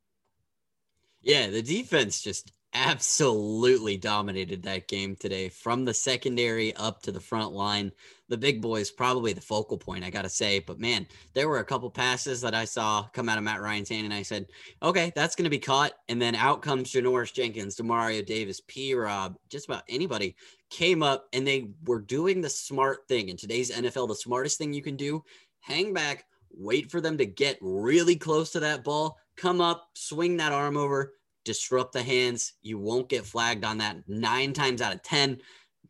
Yeah, 1.22 1.48
the 1.50 1.62
defense 1.62 2.22
just 2.22 2.52
absolutely 2.74 3.98
dominated 3.98 4.64
that 4.64 4.88
game 4.88 5.16
today 5.16 5.50
from 5.50 5.86
the 5.86 5.94
secondary 5.94 6.76
up 6.76 7.02
to 7.04 7.12
the 7.12 7.20
front 7.20 7.52
line. 7.52 7.92
The 8.30 8.38
big 8.38 8.62
boys 8.62 8.90
probably 8.90 9.34
the 9.34 9.42
focal 9.42 9.78
point, 9.78 10.04
I 10.04 10.10
got 10.10 10.24
to 10.24 10.30
say. 10.30 10.60
But 10.60 10.80
man, 10.80 11.06
there 11.34 11.48
were 11.48 11.60
a 11.60 11.66
couple 11.66 11.90
passes 11.90 12.42
that 12.42 12.56
I 12.56 12.66
saw 12.66 13.08
come 13.14 13.30
out 13.30 13.38
of 13.38 13.44
Matt 13.44 13.62
Ryan's 13.62 13.90
hand, 13.90 14.06
and 14.06 14.14
I 14.14 14.24
said, 14.24 14.48
okay, 14.82 15.12
that's 15.16 15.36
going 15.36 15.44
to 15.44 15.50
be 15.50 15.60
caught. 15.60 15.94
And 16.10 16.22
then 16.22 16.36
out 16.36 16.62
comes 16.62 16.92
Janoris 16.92 17.34
Jenkins, 17.34 17.76
Demario 17.76 18.26
Davis, 18.26 18.62
P. 18.68 18.94
Rob, 18.94 19.36
just 19.50 19.68
about 19.68 19.84
anybody 19.88 20.36
came 20.70 21.04
up 21.04 21.28
and 21.34 21.46
they 21.46 21.70
were 21.86 22.02
doing 22.02 22.42
the 22.42 22.50
smart 22.50 23.08
thing. 23.08 23.30
In 23.30 23.38
today's 23.38 23.72
NFL, 23.72 24.08
the 24.08 24.16
smartest 24.16 24.58
thing 24.58 24.74
you 24.74 24.82
can 24.82 24.96
do 24.96 25.24
hang 25.64 25.94
back, 25.94 26.26
wait 26.52 26.92
for 26.92 27.02
them 27.02 27.18
to 27.18 27.26
get 27.26 27.58
really 27.62 28.16
close 28.16 28.52
to 28.52 28.60
that 28.60 28.84
ball, 28.84 29.18
come 29.38 29.62
up, 29.62 29.88
swing 29.96 30.38
that 30.38 30.52
arm 30.52 30.78
over, 30.78 31.14
disrupt 31.44 31.94
the 31.94 32.04
hands. 32.04 32.54
You 32.62 32.78
won't 32.78 33.10
get 33.10 33.26
flagged 33.26 33.66
on 33.66 33.78
that 33.80 33.98
nine 34.08 34.54
times 34.54 34.82
out 34.82 34.94
of 34.96 35.02
10, 35.04 35.40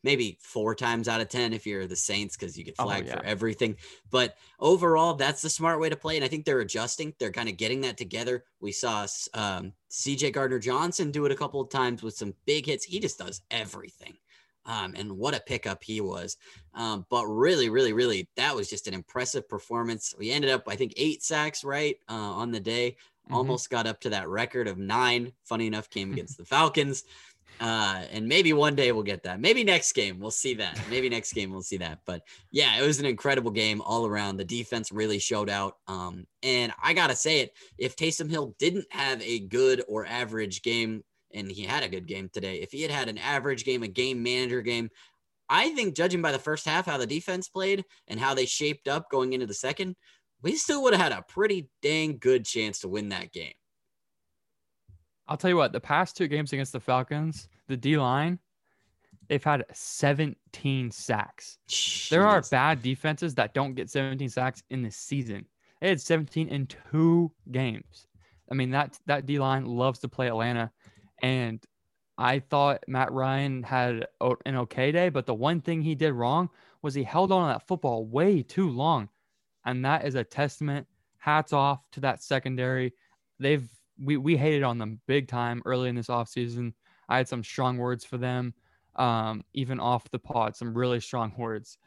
maybe 0.04 0.38
four 0.42 0.76
times 0.76 1.08
out 1.08 1.22
of 1.22 1.30
10 1.30 1.54
if 1.54 1.66
you're 1.66 1.88
the 1.88 1.96
Saints, 1.96 2.36
because 2.36 2.58
you 2.58 2.64
get 2.64 2.76
Oh, 2.80 2.86
flagged 2.86 3.08
yeah. 3.08 3.16
for 3.20 3.26
everything. 3.26 3.78
But 4.10 4.36
overall, 4.60 5.14
that's 5.14 5.42
the 5.42 5.50
smart 5.50 5.80
way 5.80 5.90
to 5.90 5.96
play. 5.96 6.16
And 6.16 6.26
I 6.26 6.28
think 6.28 6.46
they're 6.46 6.60
adjusting. 6.60 7.14
They're 7.20 7.32
kind 7.32 7.50
of 7.50 7.58
getting 7.58 7.82
that 7.82 7.98
together. 7.98 8.44
We 8.60 8.72
saw 8.72 9.08
um, 9.34 9.74
CJ 9.92 10.34
Gardner 10.34 10.60
Johnson 10.60 11.12
do 11.12 11.26
it 11.26 11.32
a 11.32 11.36
couple 11.38 11.62
of 11.62 11.70
times 11.70 12.04
with 12.04 12.16
some 12.16 12.34
big 12.46 12.66
hits. 12.66 12.84
He 12.86 13.00
just 13.00 13.18
does 13.20 13.42
everything. 13.52 14.18
Um, 14.66 14.94
and 14.96 15.18
what 15.18 15.36
a 15.36 15.42
pickup 15.42 15.84
he 15.84 16.00
was. 16.00 16.38
Um, 16.74 17.06
but 17.10 17.26
really, 17.28 17.70
really, 17.70 17.92
really, 17.92 18.30
that 18.38 18.56
was 18.56 18.70
just 18.70 18.88
an 18.88 18.94
impressive 18.94 19.48
performance. 19.50 20.16
We 20.18 20.32
ended 20.32 20.52
up, 20.52 20.64
I 20.70 20.78
think, 20.78 20.94
eight 20.96 21.22
sacks, 21.22 21.66
right, 21.66 21.98
uh, 22.10 22.14
on 22.14 22.52
the 22.52 22.62
day. 22.62 22.96
Mhm. 23.30 23.36
Almost 23.36 23.70
got 23.70 23.88
up 23.88 24.00
to 24.02 24.10
that 24.10 24.28
record 24.28 24.68
of 24.68 24.78
nine. 24.78 25.34
Funny 25.46 25.68
enough, 25.68 25.90
came 25.90 26.12
against 26.14 26.38
the 26.38 26.46
Falcons. 26.46 27.04
Uh, 27.60 28.04
and 28.12 28.28
maybe 28.28 28.52
one 28.52 28.76
day 28.76 28.92
we'll 28.92 29.04
get 29.04 29.24
that. 29.24 29.40
Maybe 29.40 29.64
next 29.64 29.94
game 29.94 30.20
we'll 30.20 30.32
see 30.32 30.56
that. 30.56 30.80
Maybe 30.90 31.08
next 31.08 31.34
game 31.34 31.52
we'll 31.52 31.62
see 31.62 31.78
that. 31.78 32.00
But 32.06 32.24
yeah, 32.52 32.82
it 32.82 32.86
was 32.86 33.00
an 33.00 33.06
incredible 33.06 33.52
game 33.52 33.80
all 33.82 34.06
around. 34.08 34.38
The 34.38 34.46
defense 34.46 34.92
really 34.92 35.20
showed 35.20 35.50
out. 35.50 35.78
Um, 35.88 36.26
and 36.42 36.74
I 36.82 36.94
gotta 36.94 37.16
say 37.16 37.42
it, 37.42 37.54
if 37.78 37.96
Taysom 37.96 38.30
Hill 38.30 38.56
didn't 38.58 38.88
have 38.90 39.22
a 39.22 39.40
good 39.40 39.84
or 39.88 40.06
average 40.06 40.64
game, 40.64 41.04
and 41.32 41.50
he 41.52 41.64
had 41.64 41.84
a 41.84 41.90
good 41.90 42.08
game 42.08 42.30
today, 42.34 42.56
if 42.62 42.72
he 42.72 42.82
had 42.82 42.92
had 42.92 43.08
an 43.08 43.18
average 43.20 43.66
game, 43.66 43.84
a 43.84 43.88
game 43.88 44.22
manager 44.22 44.62
game, 44.62 44.90
I 45.48 45.70
think 45.70 45.96
judging 45.96 46.22
by 46.22 46.32
the 46.32 46.40
first 46.40 46.66
half, 46.66 46.86
how 46.88 46.98
the 46.98 47.08
defense 47.08 47.50
played 47.50 47.86
and 48.08 48.20
how 48.20 48.34
they 48.34 48.46
shaped 48.46 48.88
up 48.88 49.10
going 49.10 49.34
into 49.34 49.46
the 49.46 49.54
second, 49.54 49.96
we 50.44 50.56
still 50.56 50.84
would 50.84 50.94
have 50.94 51.02
had 51.02 51.12
a 51.12 51.24
pretty 51.28 51.70
dang 51.82 52.18
good 52.18 52.46
chance 52.46 52.80
to 52.80 52.88
win 52.88 53.10
that 53.10 53.32
game. 53.32 53.54
I'll 55.28 55.38
tell 55.38 55.50
you 55.50 55.58
what, 55.58 55.72
the 55.72 55.80
past 55.80 56.18
two 56.18 56.28
games 56.28 56.52
against 56.52 56.74
the 56.74 56.82
Falcons, 56.82 57.48
the 57.68 57.78
D 57.78 57.98
line, 57.98 58.40
they've 59.30 59.44
had 59.44 59.66
17 59.72 60.92
sacks. 60.92 61.58
There 62.10 62.28
are 62.28 62.42
bad 62.52 62.84
defenses 62.84 63.34
that 63.36 63.54
don't 63.54 63.74
get 63.74 63.90
17 63.90 64.28
sacks 64.30 64.62
in 64.70 64.84
the 64.84 64.92
season. 64.92 65.46
They 65.80 65.90
had 65.90 66.02
17 66.02 66.50
in 66.50 66.68
two 66.68 67.32
games. 67.52 68.08
I 68.52 68.56
mean, 68.56 68.72
that 68.72 69.00
that 69.06 69.26
D 69.26 69.40
line 69.40 69.66
loves 69.66 70.00
to 70.00 70.10
play 70.10 70.28
Atlanta. 70.28 70.72
And 71.22 71.64
I 72.18 72.40
thought 72.40 72.84
Matt 72.88 73.12
Ryan 73.12 73.64
had 73.64 74.08
an 74.46 74.56
okay 74.58 74.92
day, 74.92 75.10
but 75.10 75.26
the 75.26 75.34
one 75.34 75.62
thing 75.62 75.82
he 75.82 75.96
did 75.96 76.12
wrong 76.12 76.50
was 76.82 76.94
he 76.94 77.04
held 77.04 77.32
on 77.32 77.48
to 77.48 77.54
that 77.54 77.68
football 77.68 78.06
way 78.06 78.44
too 78.44 78.70
long. 78.70 79.10
And 79.66 79.84
that 79.86 80.06
is 80.06 80.16
a 80.16 80.24
testament. 80.24 80.88
Hats 81.18 81.54
off 81.54 81.90
to 81.92 82.00
that 82.02 82.22
secondary. 82.22 82.94
They've 83.40 83.68
we 84.00 84.18
we 84.18 84.36
hated 84.36 84.64
on 84.64 84.78
them 84.78 85.00
big 85.08 85.28
time 85.28 85.62
early 85.66 85.90
in 85.90 85.96
this 85.96 86.08
offseason. 86.08 86.74
I 87.10 87.18
had 87.18 87.28
some 87.28 87.44
strong 87.44 87.78
words 87.78 88.04
for 88.04 88.18
them, 88.18 88.54
um, 88.96 89.44
even 89.54 89.80
off 89.80 90.10
the 90.12 90.20
pod, 90.20 90.56
some 90.56 90.74
really 90.74 91.00
strong 91.00 91.34
words. 91.38 91.78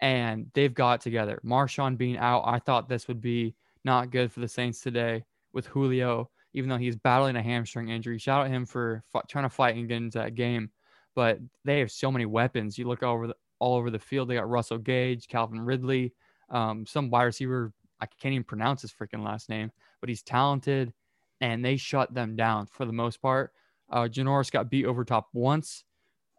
And 0.00 0.50
they've 0.54 0.74
got 0.74 1.00
together. 1.00 1.40
Marshon 1.44 1.96
being 1.96 2.18
out, 2.18 2.42
I 2.44 2.58
thought 2.58 2.88
this 2.88 3.08
would 3.08 3.20
be 3.20 3.54
not 3.84 4.10
good 4.10 4.32
for 4.32 4.40
the 4.40 4.48
Saints 4.48 4.80
today 4.80 5.24
with 5.52 5.66
Julio, 5.66 6.30
even 6.52 6.68
though 6.68 6.76
he's 6.76 6.96
battling 6.96 7.36
a 7.36 7.42
hamstring 7.42 7.88
injury. 7.88 8.18
Shout 8.18 8.44
out 8.44 8.50
him 8.50 8.66
for 8.66 9.04
f- 9.14 9.26
trying 9.28 9.44
to 9.44 9.48
fight 9.48 9.76
and 9.76 9.88
get 9.88 9.98
into 9.98 10.18
that 10.18 10.34
game. 10.34 10.70
But 11.14 11.38
they 11.64 11.78
have 11.78 11.92
so 11.92 12.10
many 12.10 12.26
weapons. 12.26 12.76
You 12.76 12.88
look 12.88 13.02
over 13.02 13.28
the, 13.28 13.36
all 13.60 13.76
over 13.76 13.90
the 13.90 13.98
field. 13.98 14.28
They 14.28 14.34
got 14.34 14.50
Russell 14.50 14.78
Gage, 14.78 15.28
Calvin 15.28 15.60
Ridley, 15.60 16.12
um, 16.50 16.86
some 16.86 17.10
wide 17.10 17.24
receiver. 17.24 17.72
I 18.00 18.06
can't 18.06 18.34
even 18.34 18.44
pronounce 18.44 18.82
his 18.82 18.92
freaking 18.92 19.24
last 19.24 19.48
name, 19.48 19.70
but 20.00 20.08
he's 20.08 20.22
talented, 20.22 20.92
and 21.40 21.64
they 21.64 21.76
shut 21.76 22.12
them 22.12 22.36
down 22.36 22.66
for 22.66 22.84
the 22.84 22.92
most 22.92 23.22
part. 23.22 23.52
Uh, 23.90 24.02
Janoris 24.02 24.50
got 24.50 24.70
beat 24.70 24.86
over 24.86 25.04
top 25.04 25.28
once. 25.32 25.84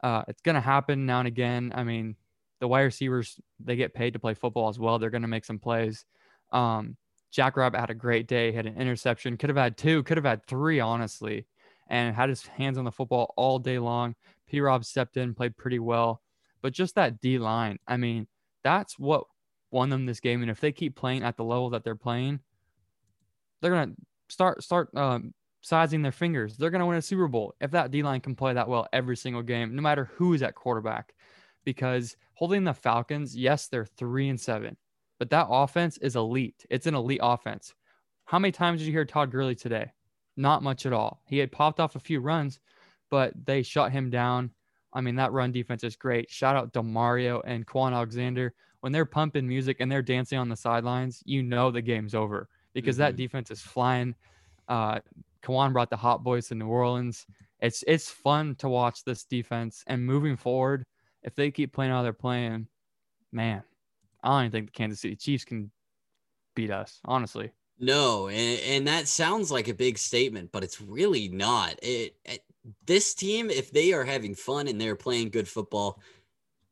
Uh, 0.04 0.24
it's 0.28 0.42
gonna 0.42 0.62
happen 0.62 1.06
now 1.06 1.20
and 1.20 1.28
again. 1.28 1.72
I 1.76 1.84
mean, 1.84 2.16
the 2.60 2.68
wide 2.68 2.82
receivers 2.82 3.40
they 3.60 3.76
get 3.76 3.94
paid 3.94 4.14
to 4.14 4.20
play 4.20 4.34
football 4.34 4.70
as 4.70 4.80
well. 4.80 5.00
They're 5.00 5.10
gonna 5.10 5.28
make 5.28 5.46
some 5.46 5.60
plays. 5.60 6.06
Um, 6.52 6.98
Jack 7.32 7.58
Rabbit 7.58 7.80
had 7.80 7.90
a 7.90 7.96
great 7.96 8.28
day. 8.28 8.52
Had 8.52 8.66
an 8.66 8.78
interception. 8.78 9.38
Could 9.38 9.50
have 9.50 9.58
had 9.58 9.78
two. 9.78 10.04
Could 10.04 10.18
have 10.18 10.26
had 10.26 10.46
three, 10.48 10.80
honestly, 10.80 11.46
and 11.90 12.16
had 12.16 12.30
his 12.30 12.46
hands 12.46 12.78
on 12.78 12.86
the 12.86 12.92
football 12.92 13.34
all 13.36 13.60
day 13.60 13.80
long. 13.80 14.16
P. 14.48 14.62
Rob 14.62 14.86
stepped 14.86 15.18
in, 15.18 15.34
played 15.34 15.58
pretty 15.58 15.80
well, 15.80 16.22
but 16.62 16.74
just 16.74 16.96
that 16.96 17.20
D 17.20 17.38
line. 17.38 17.80
I 17.88 17.98
mean, 17.98 18.28
that's 18.64 18.98
what 18.98 19.26
won 19.76 19.90
them 19.90 20.06
this 20.06 20.22
game. 20.22 20.42
And 20.42 20.50
if 20.50 20.62
they 20.62 20.72
keep 20.72 20.96
playing 20.96 21.22
at 21.22 21.36
the 21.36 21.44
level 21.44 21.70
that 21.72 21.84
they're 21.84 21.96
playing, 21.96 22.40
they're 23.62 23.72
gonna 23.72 23.94
start 24.30 24.64
start 24.64 24.90
um, 24.96 25.34
sizing 25.62 26.02
their 26.02 26.14
fingers. 26.14 26.56
They're 26.58 26.72
gonna 26.72 26.86
win 26.88 26.98
a 26.98 27.02
Super 27.02 27.28
Bowl 27.28 27.54
if 27.60 27.72
that 27.72 27.92
D 27.92 28.02
line 28.02 28.22
can 28.22 28.36
play 28.36 28.54
that 28.54 28.70
well 28.70 28.88
every 28.94 29.18
single 29.18 29.44
game, 29.44 29.76
no 29.76 29.82
matter 29.82 30.10
who's 30.16 30.42
at 30.42 30.56
quarterback. 30.56 31.14
Because 31.66 32.16
holding 32.34 32.64
the 32.64 32.74
Falcons, 32.74 33.36
yes, 33.36 33.68
they're 33.68 33.86
three 33.86 34.30
and 34.30 34.40
seven, 34.40 34.78
but 35.20 35.30
that 35.32 35.48
offense 35.50 35.98
is 35.98 36.16
elite. 36.16 36.66
It's 36.70 36.88
an 36.88 36.96
elite 36.96 37.20
offense. 37.22 37.74
How 38.26 38.40
many 38.40 38.52
times 38.52 38.80
did 38.80 38.88
you 38.88 38.94
hear 38.94 39.06
Todd 39.06 39.30
Gurley 39.30 39.56
today? 39.56 39.92
Not 40.38 40.64
much 40.64 40.86
at 40.86 40.94
all. 40.94 41.22
He 41.28 41.38
had 41.38 41.52
popped 41.52 41.80
off 41.80 41.96
a 41.96 42.00
few 42.00 42.20
runs, 42.22 42.60
but 43.10 43.34
they 43.46 43.62
shut 43.62 43.92
him 43.92 44.10
down. 44.10 44.52
I 44.96 45.02
mean, 45.02 45.16
that 45.18 45.32
run 45.34 45.52
defense 45.52 45.84
is 45.84 45.96
great. 45.96 46.32
Shout 46.32 46.56
out 46.56 46.74
Demario 46.74 47.42
and 47.46 47.68
Kwon 47.68 47.94
Alexander. 47.94 48.54
When 48.80 48.92
they're 48.92 49.06
pumping 49.06 49.48
music 49.48 49.78
and 49.80 49.92
they're 49.92 50.02
dancing 50.02 50.40
on 50.40 50.50
the 50.50 50.56
sidelines, 50.56 51.22
you 51.26 51.44
know 51.44 51.70
the 51.70 51.82
game's 51.82 52.16
over 52.16 52.50
because 52.74 52.98
that 52.98 53.14
Mhm. 53.14 53.18
defense 53.18 53.52
is 53.52 53.62
flying. 53.62 54.16
Uh, 54.68 55.02
Kwon 55.44 55.74
brought 55.74 55.90
the 55.92 55.98
hot 55.98 56.24
boys 56.24 56.48
to 56.48 56.56
New 56.56 56.68
Orleans. 56.68 57.28
It's 57.60 57.84
it's 57.88 58.10
fun 58.10 58.56
to 58.56 58.70
watch 58.70 59.04
this 59.04 59.26
defense 59.26 59.84
and 59.88 60.06
moving 60.06 60.38
forward. 60.38 60.86
If 61.24 61.36
they 61.36 61.52
keep 61.52 61.74
playing 61.74 61.92
how 61.92 62.04
they're 62.04 62.14
playing, 62.14 62.68
man, 63.32 63.64
I 64.24 64.30
don't 64.30 64.42
even 64.46 64.52
think 64.52 64.66
the 64.68 64.72
Kansas 64.78 65.02
City 65.02 65.16
Chiefs 65.16 65.46
can 65.46 65.72
beat 66.56 66.72
us. 66.72 67.00
Honestly, 67.06 67.52
No, 67.80 68.28
and, 68.30 68.60
and 68.62 68.88
that 68.88 69.08
sounds 69.08 69.52
like 69.52 69.68
a 69.68 69.74
big 69.74 69.98
statement, 69.98 70.52
but 70.52 70.64
it's 70.64 70.80
really 70.80 71.28
not. 71.28 71.78
It, 71.84 72.16
it 72.24 72.44
this 72.86 73.14
team, 73.14 73.50
if 73.50 73.72
they 73.72 73.94
are 73.94 74.04
having 74.04 74.36
fun 74.36 74.68
and 74.68 74.80
they're 74.80 74.96
playing 74.96 75.30
good 75.30 75.48
football, 75.48 76.00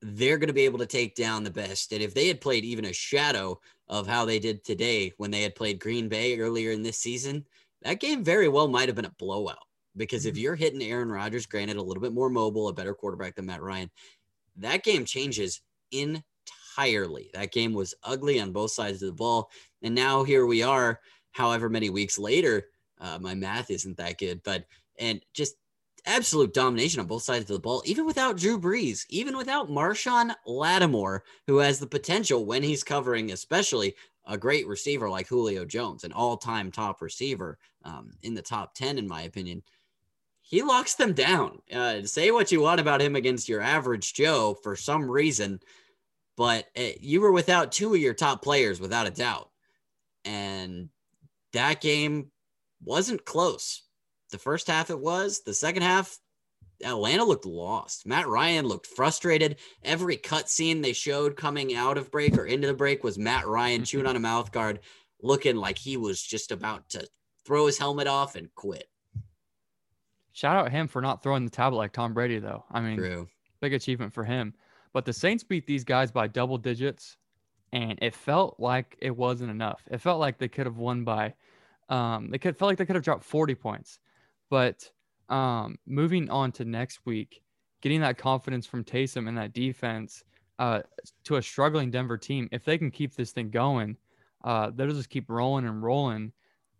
they're 0.01 0.38
going 0.38 0.47
to 0.47 0.53
be 0.53 0.65
able 0.65 0.79
to 0.79 0.85
take 0.85 1.15
down 1.15 1.43
the 1.43 1.51
best. 1.51 1.93
And 1.93 2.01
if 2.01 2.13
they 2.13 2.27
had 2.27 2.41
played 2.41 2.65
even 2.65 2.85
a 2.85 2.93
shadow 2.93 3.59
of 3.88 4.07
how 4.07 4.25
they 4.25 4.39
did 4.39 4.63
today 4.63 5.13
when 5.17 5.31
they 5.31 5.41
had 5.41 5.55
played 5.55 5.79
Green 5.79 6.09
Bay 6.09 6.38
earlier 6.39 6.71
in 6.71 6.83
this 6.83 6.97
season, 6.97 7.45
that 7.83 8.00
game 8.00 8.23
very 8.23 8.47
well 8.47 8.67
might 8.67 8.89
have 8.89 8.95
been 8.95 9.05
a 9.05 9.15
blowout. 9.17 9.57
Because 9.95 10.25
if 10.25 10.38
you're 10.38 10.55
hitting 10.55 10.81
Aaron 10.81 11.12
Rodgers, 11.12 11.45
granted 11.45 11.77
a 11.77 11.81
little 11.81 12.01
bit 12.01 12.13
more 12.13 12.29
mobile, 12.29 12.67
a 12.67 12.73
better 12.73 12.93
quarterback 12.93 13.35
than 13.35 13.45
Matt 13.45 13.62
Ryan, 13.62 13.91
that 14.57 14.83
game 14.83 15.05
changes 15.05 15.62
entirely. 15.91 17.29
That 17.33 17.51
game 17.51 17.73
was 17.73 17.93
ugly 18.03 18.39
on 18.41 18.51
both 18.51 18.71
sides 18.71 19.01
of 19.03 19.07
the 19.07 19.13
ball. 19.13 19.51
And 19.83 19.93
now 19.93 20.23
here 20.23 20.47
we 20.47 20.63
are, 20.63 21.00
however 21.31 21.69
many 21.69 21.89
weeks 21.89 22.17
later. 22.17 22.65
Uh, 23.00 23.19
my 23.19 23.35
math 23.35 23.69
isn't 23.69 23.97
that 23.97 24.17
good, 24.17 24.41
but 24.43 24.65
and 25.00 25.21
just 25.33 25.55
absolute 26.05 26.53
domination 26.53 27.00
on 27.00 27.07
both 27.07 27.24
sides 27.24 27.50
of 27.50 27.55
the 27.55 27.60
ball, 27.60 27.81
even 27.86 28.05
without 28.05 28.38
Drew 28.38 28.60
Brees, 28.60 29.05
even 29.10 29.38
without 29.38 29.69
Marshon 29.69 30.33
Lattimore, 30.45 31.24
who 31.48 31.57
has 31.57 31.79
the 31.79 31.88
potential 31.88 32.45
when 32.45 32.63
he's 32.63 32.83
covering, 32.83 33.31
especially 33.31 33.95
a 34.25 34.38
great 34.38 34.67
receiver 34.67 35.10
like 35.10 35.27
Julio 35.27 35.65
Jones, 35.65 36.03
an 36.03 36.12
all-time 36.13 36.72
top 36.72 37.01
receiver 37.01 37.57
um, 37.83 38.12
in 38.22 38.33
the 38.33 38.41
top 38.41 38.74
10, 38.74 38.98
in 38.98 39.07
my 39.07 39.24
opinion. 39.24 39.63
He 40.41 40.62
locks 40.62 40.95
them 40.95 41.13
down. 41.13 41.60
Uh, 41.74 42.03
say 42.03 42.31
what 42.31 42.51
you 42.51 42.62
want 42.62 42.79
about 42.79 43.01
him 43.01 43.15
against 43.15 43.50
your 43.50 43.62
average 43.62 44.13
Joe 44.13 44.57
for 44.62 44.75
some 44.75 45.10
reason, 45.10 45.60
but 46.38 46.65
uh, 46.77 46.91
you 47.00 47.22
were 47.22 47.31
without 47.31 47.72
two 47.72 47.93
of 47.93 48.00
your 48.00 48.13
top 48.13 48.41
players 48.41 48.79
without 48.79 49.07
a 49.07 49.12
doubt. 49.12 49.50
And 50.25 50.89
that 51.53 51.81
game 51.81 52.31
wasn't 52.83 53.25
close. 53.25 53.83
The 54.33 54.39
first 54.39 54.65
half 54.65 54.89
it 54.89 54.99
was. 54.99 55.41
The 55.41 55.53
second 55.53 55.83
half, 55.83 56.17
Atlanta 56.83 57.23
looked 57.23 57.45
lost. 57.45 58.07
Matt 58.07 58.27
Ryan 58.27 58.65
looked 58.65 58.87
frustrated. 58.87 59.57
Every 59.83 60.17
cut 60.17 60.49
scene 60.49 60.81
they 60.81 60.93
showed 60.93 61.35
coming 61.35 61.75
out 61.75 61.99
of 61.99 62.09
break 62.09 62.35
or 62.35 62.47
into 62.47 62.65
the 62.65 62.73
break 62.73 63.03
was 63.03 63.19
Matt 63.19 63.45
Ryan 63.45 63.83
chewing 63.83 64.07
on 64.07 64.15
a 64.15 64.19
mouth 64.19 64.51
guard, 64.51 64.79
looking 65.21 65.55
like 65.55 65.77
he 65.77 65.97
was 65.97 66.19
just 66.19 66.51
about 66.51 66.89
to 66.89 67.07
throw 67.45 67.67
his 67.67 67.77
helmet 67.77 68.07
off 68.07 68.35
and 68.35 68.53
quit. 68.55 68.89
shout 70.31 70.57
out 70.57 70.71
him 70.71 70.87
for 70.87 70.99
not 70.99 71.21
throwing 71.21 71.45
the 71.45 71.51
tablet 71.51 71.77
like 71.77 71.93
Tom 71.93 72.15
Brady, 72.15 72.39
though. 72.39 72.65
I 72.71 72.81
mean, 72.81 72.97
True. 72.97 73.27
big 73.61 73.73
achievement 73.73 74.13
for 74.15 74.23
him. 74.23 74.55
But 74.93 75.05
the 75.05 75.13
Saints 75.13 75.43
beat 75.43 75.67
these 75.67 75.83
guys 75.83 76.11
by 76.11 76.25
double 76.25 76.57
digits, 76.57 77.17
and 77.71 77.99
it 78.01 78.15
felt 78.15 78.59
like 78.59 78.97
it 78.99 79.15
wasn't 79.15 79.51
enough. 79.51 79.83
It 79.91 80.01
felt 80.01 80.19
like 80.19 80.39
they 80.39 80.47
could 80.47 80.65
have 80.65 80.77
won 80.77 81.03
by, 81.03 81.35
um, 81.89 82.31
they 82.31 82.39
could 82.39 82.57
felt 82.57 82.69
like 82.69 82.79
they 82.79 82.85
could 82.85 82.95
have 82.95 83.03
dropped 83.05 83.23
40 83.23 83.53
points. 83.55 83.99
But 84.53 84.88
um, 85.29 85.79
moving 85.88 86.29
on 86.29 86.51
to 86.51 86.63
next 86.63 87.00
week, 87.05 87.41
getting 87.81 88.01
that 88.01 88.19
confidence 88.19 88.67
from 88.67 88.83
Taysom 88.83 89.27
and 89.27 89.36
that 89.36 89.51
defense 89.51 90.24
uh, 90.60 90.81
to 91.24 91.38
a 91.38 91.41
struggling 91.41 91.89
Denver 91.89 92.19
team, 92.19 92.50
if 92.51 92.63
they 92.63 92.77
can 92.77 92.91
keep 92.91 93.15
this 93.15 93.31
thing 93.31 93.50
going, 93.50 93.98
uh, 94.43 94.69
they'll 94.75 94.91
just 94.91 95.10
keep 95.10 95.27
rolling 95.27 95.65
and 95.65 95.81
rolling. 95.81 96.33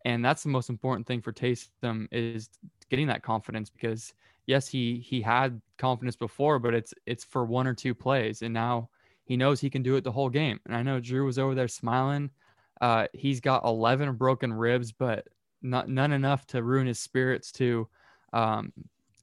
And 0.06 0.24
that's 0.24 0.44
the 0.44 0.50
most 0.50 0.70
important 0.70 1.08
thing 1.08 1.20
for 1.20 1.34
Taysom 1.34 2.08
is 2.12 2.48
getting 2.92 3.08
that 3.08 3.24
confidence 3.24 3.72
because 3.72 4.14
yes, 4.46 4.68
he 4.68 5.00
he 5.00 5.20
had 5.20 5.60
confidence 5.80 6.16
before, 6.16 6.60
but 6.60 6.76
it's 6.76 6.94
it's 7.08 7.24
for 7.24 7.44
one 7.44 7.66
or 7.66 7.74
two 7.74 7.96
plays, 7.96 8.44
and 8.44 8.54
now 8.54 8.88
he 9.26 9.36
knows 9.36 9.60
he 9.60 9.72
can 9.72 9.82
do 9.82 9.96
it 9.96 10.04
the 10.04 10.12
whole 10.12 10.30
game. 10.30 10.60
And 10.68 10.76
I 10.76 10.84
know 10.84 11.00
Drew 11.00 11.26
was 11.26 11.40
over 11.40 11.56
there 11.56 11.68
smiling. 11.68 12.30
Uh, 12.82 13.08
he's 13.14 13.40
got 13.40 13.66
11 13.66 14.14
broken 14.14 14.54
ribs, 14.54 14.92
but 14.92 15.28
not 15.64 15.90
none 15.90 16.12
enough 16.12 16.46
to 16.48 16.62
ruin 16.62 16.88
his 16.88 17.00
spirits 17.00 17.52
to 17.54 17.88
um, 18.34 18.72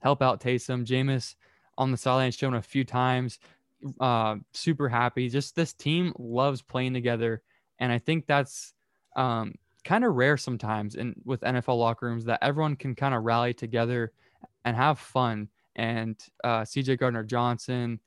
help 0.01 0.21
out 0.21 0.41
Taysom. 0.41 0.85
Jameis 0.85 1.35
on 1.77 1.91
the 1.91 1.97
sideline 1.97 2.31
shown 2.31 2.55
a 2.55 2.61
few 2.61 2.83
times, 2.83 3.39
uh, 3.99 4.35
super 4.53 4.89
happy. 4.89 5.29
Just 5.29 5.55
this 5.55 5.73
team 5.73 6.13
loves 6.17 6.61
playing 6.61 6.93
together, 6.93 7.41
and 7.79 7.91
I 7.91 7.99
think 7.99 8.25
that's 8.27 8.73
um, 9.15 9.55
kind 9.83 10.03
of 10.03 10.15
rare 10.15 10.37
sometimes 10.37 10.95
in 10.95 11.15
with 11.25 11.41
NFL 11.41 11.77
locker 11.77 12.07
rooms 12.07 12.25
that 12.25 12.39
everyone 12.41 12.75
can 12.75 12.95
kind 12.95 13.15
of 13.15 13.23
rally 13.23 13.53
together 13.53 14.11
and 14.65 14.75
have 14.75 14.99
fun. 14.99 15.49
And 15.75 16.21
uh, 16.43 16.61
CJ 16.61 16.99
Gardner 16.99 17.23
Johnson, 17.23 17.99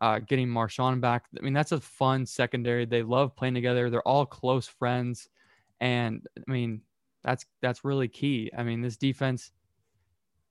uh, 0.00 0.20
getting 0.20 0.48
Marshon 0.48 1.00
back. 1.00 1.24
I 1.36 1.42
mean, 1.42 1.52
that's 1.52 1.72
a 1.72 1.80
fun 1.80 2.24
secondary. 2.26 2.84
They 2.84 3.02
love 3.02 3.34
playing 3.34 3.54
together. 3.54 3.90
They're 3.90 4.06
all 4.06 4.26
close 4.26 4.68
friends, 4.68 5.28
and 5.80 6.26
I 6.36 6.50
mean, 6.50 6.82
that's 7.24 7.46
that's 7.62 7.84
really 7.84 8.08
key. 8.08 8.50
I 8.56 8.62
mean, 8.62 8.80
this 8.80 8.96
defense 8.96 9.50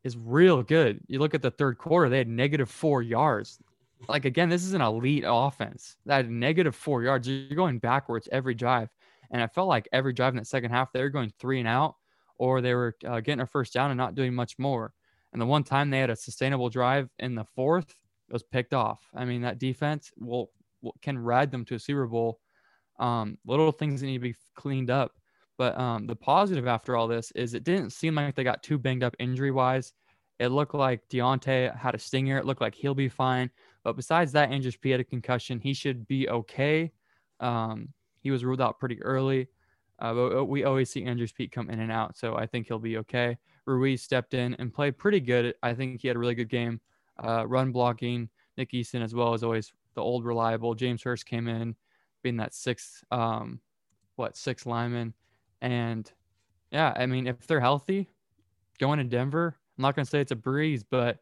is 0.03 0.17
real 0.17 0.63
good. 0.63 0.99
You 1.07 1.19
look 1.19 1.33
at 1.33 1.41
the 1.41 1.51
third 1.51 1.77
quarter; 1.77 2.09
they 2.09 2.17
had 2.17 2.27
negative 2.27 2.69
four 2.69 3.01
yards. 3.01 3.59
Like 4.07 4.25
again, 4.25 4.49
this 4.49 4.63
is 4.63 4.73
an 4.73 4.81
elite 4.81 5.23
offense. 5.25 5.97
That 6.05 6.29
negative 6.29 6.75
four 6.75 7.03
yards. 7.03 7.27
You're 7.27 7.55
going 7.55 7.79
backwards 7.79 8.29
every 8.31 8.53
drive, 8.53 8.89
and 9.31 9.41
I 9.41 9.47
felt 9.47 9.67
like 9.67 9.89
every 9.91 10.13
drive 10.13 10.33
in 10.33 10.37
that 10.37 10.47
second 10.47 10.71
half 10.71 10.91
they 10.91 11.01
were 11.01 11.09
going 11.09 11.33
three 11.39 11.59
and 11.59 11.67
out, 11.67 11.95
or 12.37 12.61
they 12.61 12.73
were 12.73 12.95
uh, 13.05 13.19
getting 13.19 13.41
a 13.41 13.47
first 13.47 13.73
down 13.73 13.91
and 13.91 13.97
not 13.97 14.15
doing 14.15 14.33
much 14.33 14.59
more. 14.59 14.93
And 15.33 15.41
the 15.41 15.45
one 15.45 15.63
time 15.63 15.89
they 15.89 15.99
had 15.99 16.09
a 16.09 16.15
sustainable 16.15 16.69
drive 16.69 17.09
in 17.19 17.35
the 17.35 17.45
fourth, 17.55 17.89
it 18.29 18.33
was 18.33 18.43
picked 18.43 18.73
off. 18.73 19.01
I 19.13 19.25
mean, 19.25 19.41
that 19.41 19.59
defense 19.59 20.11
will, 20.17 20.51
will 20.81 20.95
can 21.01 21.17
ride 21.17 21.51
them 21.51 21.65
to 21.65 21.75
a 21.75 21.79
Super 21.79 22.07
Bowl. 22.07 22.39
Um, 22.99 23.37
little 23.45 23.71
things 23.71 24.01
that 24.01 24.07
need 24.07 24.17
to 24.17 24.19
be 24.19 24.35
cleaned 24.55 24.89
up. 24.89 25.11
But 25.57 25.77
um, 25.77 26.05
the 26.05 26.15
positive 26.15 26.67
after 26.67 26.95
all 26.95 27.07
this 27.07 27.31
is 27.31 27.53
it 27.53 27.63
didn't 27.63 27.91
seem 27.91 28.15
like 28.15 28.35
they 28.35 28.43
got 28.43 28.63
too 28.63 28.77
banged 28.77 29.03
up 29.03 29.15
injury 29.19 29.51
wise. 29.51 29.93
It 30.39 30.49
looked 30.49 30.75
like 30.75 31.07
Deonte 31.09 31.75
had 31.75 31.95
a 31.95 31.99
stinger. 31.99 32.37
It 32.37 32.45
looked 32.45 32.61
like 32.61 32.75
he'll 32.75 32.93
be 32.93 33.09
fine. 33.09 33.49
But 33.83 33.95
besides 33.95 34.31
that, 34.33 34.51
Andrus 34.51 34.75
Peat 34.75 34.91
had 34.91 34.99
a 34.99 35.03
concussion. 35.03 35.59
He 35.59 35.73
should 35.73 36.07
be 36.07 36.29
okay. 36.29 36.91
Um, 37.39 37.89
he 38.21 38.29
was 38.29 38.45
ruled 38.45 38.61
out 38.61 38.79
pretty 38.79 39.01
early. 39.01 39.47
Uh, 39.99 40.13
but 40.13 40.45
we 40.45 40.63
always 40.63 40.91
see 40.91 41.03
Andrus 41.03 41.31
Peat 41.31 41.51
come 41.51 41.71
in 41.71 41.79
and 41.79 41.91
out. 41.91 42.17
So 42.17 42.35
I 42.35 42.45
think 42.45 42.67
he'll 42.67 42.77
be 42.77 42.97
okay. 42.97 43.37
Ruiz 43.65 44.03
stepped 44.03 44.35
in 44.35 44.53
and 44.55 44.73
played 44.73 44.97
pretty 44.97 45.19
good. 45.19 45.55
I 45.63 45.73
think 45.73 46.01
he 46.01 46.07
had 46.07 46.17
a 46.17 46.19
really 46.19 46.35
good 46.35 46.49
game. 46.49 46.79
Uh, 47.17 47.47
run 47.47 47.71
blocking, 47.71 48.29
Nick 48.57 48.73
Easton 48.75 49.01
as 49.01 49.15
well 49.15 49.33
as 49.33 49.43
always 49.43 49.73
the 49.95 50.01
old 50.01 50.23
reliable. 50.23 50.75
James 50.75 51.01
Hurst 51.01 51.25
came 51.25 51.47
in, 51.47 51.75
being 52.21 52.37
that 52.37 52.53
sixth, 52.53 53.03
um, 53.09 53.59
what 54.17 54.37
six 54.37 54.67
lineman, 54.67 55.13
and 55.61 56.11
yeah, 56.71 56.93
I 56.95 57.05
mean 57.05 57.27
if 57.27 57.47
they're 57.47 57.59
healthy, 57.59 58.09
going 58.79 58.99
to 58.99 59.05
Denver, 59.05 59.55
I'm 59.77 59.81
not 59.81 59.95
gonna 59.95 60.05
say 60.05 60.21
it's 60.21 60.31
a 60.31 60.35
breeze, 60.35 60.83
but 60.83 61.19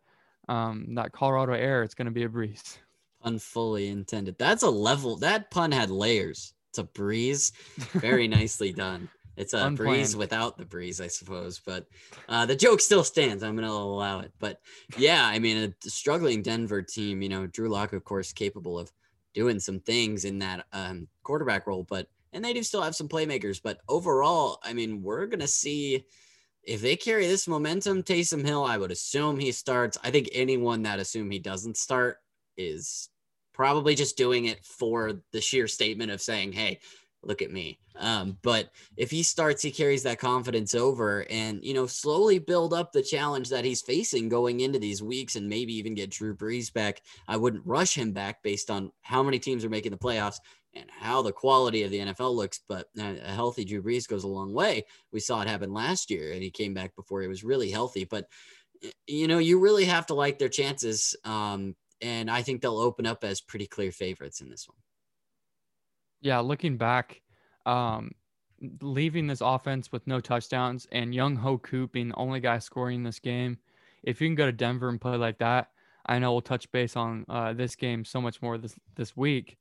um, 0.48 0.96
that 0.96 1.12
Colorado 1.12 1.54
air, 1.54 1.84
it's 1.84 1.96
gonna 1.96 2.12
be 2.12 2.24
a 2.24 2.30
breeze. 2.30 2.78
Pun 3.24 3.40
fully 3.40 3.88
intended. 3.88 4.38
That's 4.38 4.64
a 4.64 4.70
level. 4.70 5.16
That 5.18 5.50
pun 5.50 5.72
had 5.72 5.90
layers. 5.90 6.54
It's 6.70 6.78
a 6.78 6.84
breeze. 6.84 7.54
Very 7.94 8.28
nicely 8.30 8.72
done. 8.72 9.10
It's 9.38 9.54
a 9.54 9.58
Unplanned. 9.58 9.78
breeze 9.78 10.16
without 10.16 10.58
the 10.58 10.66
breeze, 10.66 11.02
I 11.02 11.08
suppose. 11.08 11.60
But 11.60 11.88
uh, 12.30 12.46
the 12.46 12.56
joke 12.56 12.82
still 12.82 13.04
stands. 13.04 13.44
I'm 13.44 13.56
going 13.56 13.68
to 13.68 13.74
allow 13.74 14.20
it. 14.20 14.32
But 14.40 14.60
yeah, 14.98 15.26
I 15.26 15.40
mean, 15.40 15.74
a 15.86 15.90
struggling 15.90 16.42
Denver 16.42 16.82
team, 16.82 17.22
you 17.22 17.30
know, 17.30 17.48
Drew 17.48 17.68
Lock, 17.68 17.94
of 17.94 18.04
course, 18.04 18.32
capable 18.32 18.80
of 18.80 18.92
doing 19.34 19.60
some 19.60 19.80
things 19.80 20.24
in 20.26 20.40
that 20.40 20.66
um, 20.72 21.08
quarterback 21.24 21.68
role, 21.68 21.84
but 21.84 22.08
and 22.36 22.44
they 22.44 22.54
do 22.54 22.62
still 22.62 22.82
have 22.82 22.96
some 22.96 23.08
playmakers. 23.08 23.62
But 23.64 23.80
overall, 23.88 24.60
I 24.62 24.74
mean, 24.74 25.02
we're 25.02 25.26
to 25.28 25.48
see 25.48 26.06
if 26.64 26.82
they 26.82 26.96
carry 26.96 27.26
this 27.26 27.48
momentum. 27.48 28.04
Taysom 28.04 28.46
Hill, 28.46 28.64
I 28.64 28.78
would 28.78 28.92
assume 28.92 29.40
he 29.40 29.52
starts. 29.52 29.98
I 30.04 30.12
think 30.12 30.30
anyone 30.34 30.84
that 30.84 31.00
assume 31.00 31.32
he 31.32 31.40
doesn't 31.40 31.78
start 31.78 32.18
is 32.58 33.10
probably 33.54 33.96
just 33.96 34.18
doing 34.18 34.46
it 34.46 34.64
for 34.66 35.14
the 35.32 35.40
sheer 35.42 35.68
statement 35.68 36.12
of 36.12 36.22
saying, 36.22 36.52
hey, 36.52 36.80
look 37.24 37.42
at 37.42 37.52
me. 37.52 37.80
Um, 37.98 38.38
but 38.42 38.70
if 38.98 39.10
he 39.10 39.24
starts, 39.24 39.64
he 39.64 39.72
carries 39.72 40.04
that 40.04 40.20
confidence 40.20 40.76
over 40.76 41.26
and, 41.30 41.64
you 41.64 41.74
know, 41.74 41.88
slowly 41.88 42.38
build 42.38 42.74
up 42.74 42.92
the 42.92 43.02
challenge 43.02 43.50
that 43.50 43.66
he's 43.66 43.82
facing 43.82 44.28
going 44.28 44.60
into 44.60 44.78
these 44.78 45.02
weeks 45.02 45.38
and 45.38 45.48
maybe 45.48 45.74
even 45.76 45.96
get 45.96 46.12
Drew 46.12 46.36
Brees 46.36 46.72
back. 46.72 47.02
I 47.28 47.38
wouldn't 47.38 47.66
rush 47.66 47.96
him 47.96 48.12
back 48.12 48.44
based 48.44 48.70
on 48.70 48.92
how 49.02 49.24
many 49.24 49.40
teams 49.40 49.64
are 49.64 49.70
making 49.70 49.92
the 49.92 49.98
playoffs 49.98 50.40
and 50.76 50.90
how 50.92 51.22
the 51.22 51.32
quality 51.32 51.84
of 51.84 51.92
the 51.92 52.00
NFL 52.00 52.36
looks. 52.36 52.60
But 52.68 52.88
a 52.98 53.32
healthy 53.32 53.66
Drew 53.66 53.82
Brees 53.82 54.08
goes 54.08 54.24
a 54.24 54.28
long 54.30 54.54
way. 54.54 54.86
We 55.12 55.20
saw 55.20 55.42
it 55.42 55.48
happen 55.48 55.74
last 55.74 56.10
year 56.12 56.32
and 56.32 56.44
he 56.44 56.52
came 56.52 56.74
back 56.74 56.96
before 56.96 57.22
he 57.22 57.28
was 57.28 57.44
really 57.44 57.72
healthy. 57.72 58.04
But, 58.04 58.28
you 59.08 59.28
know, 59.28 59.40
you 59.40 59.60
really 59.60 59.86
have 59.86 60.06
to 60.08 60.14
like 60.14 60.38
their 60.38 60.50
chances. 60.50 61.16
Um, 61.24 61.76
and 62.02 62.30
I 62.30 62.42
think 62.42 62.62
they'll 62.62 62.78
open 62.78 63.06
up 63.06 63.24
as 63.24 63.42
pretty 63.42 63.68
clear 63.68 63.92
favorites 63.92 64.42
in 64.42 64.50
this 64.50 64.68
one. 64.68 64.78
Yeah, 66.22 66.40
looking 66.40 66.78
back, 66.78 67.22
um, 67.66 68.12
leaving 68.82 69.28
this 69.28 69.42
offense 69.42 69.92
with 69.92 70.08
no 70.08 70.20
touchdowns 70.20 70.88
and 70.92 71.14
Younghoe 71.14 71.62
Koo 71.62 71.88
being 71.88 72.10
the 72.10 72.16
only 72.16 72.40
guy 72.40 72.60
scoring 72.60 73.04
this 73.04 73.20
game. 73.20 73.58
If 74.04 74.22
you 74.22 74.28
can 74.28 74.36
go 74.36 74.46
to 74.46 74.52
Denver 74.52 74.90
and 74.90 75.00
play 75.00 75.18
like 75.18 75.40
that, 75.40 75.70
I 76.06 76.20
know 76.20 76.32
we'll 76.32 76.42
touch 76.42 76.72
base 76.72 76.96
on 76.96 77.26
uh, 77.30 77.54
this 77.54 77.76
game 77.76 78.06
so 78.06 78.22
much 78.22 78.42
more 78.42 78.58
this 78.58 78.76
this 78.96 79.18
week. 79.18 79.58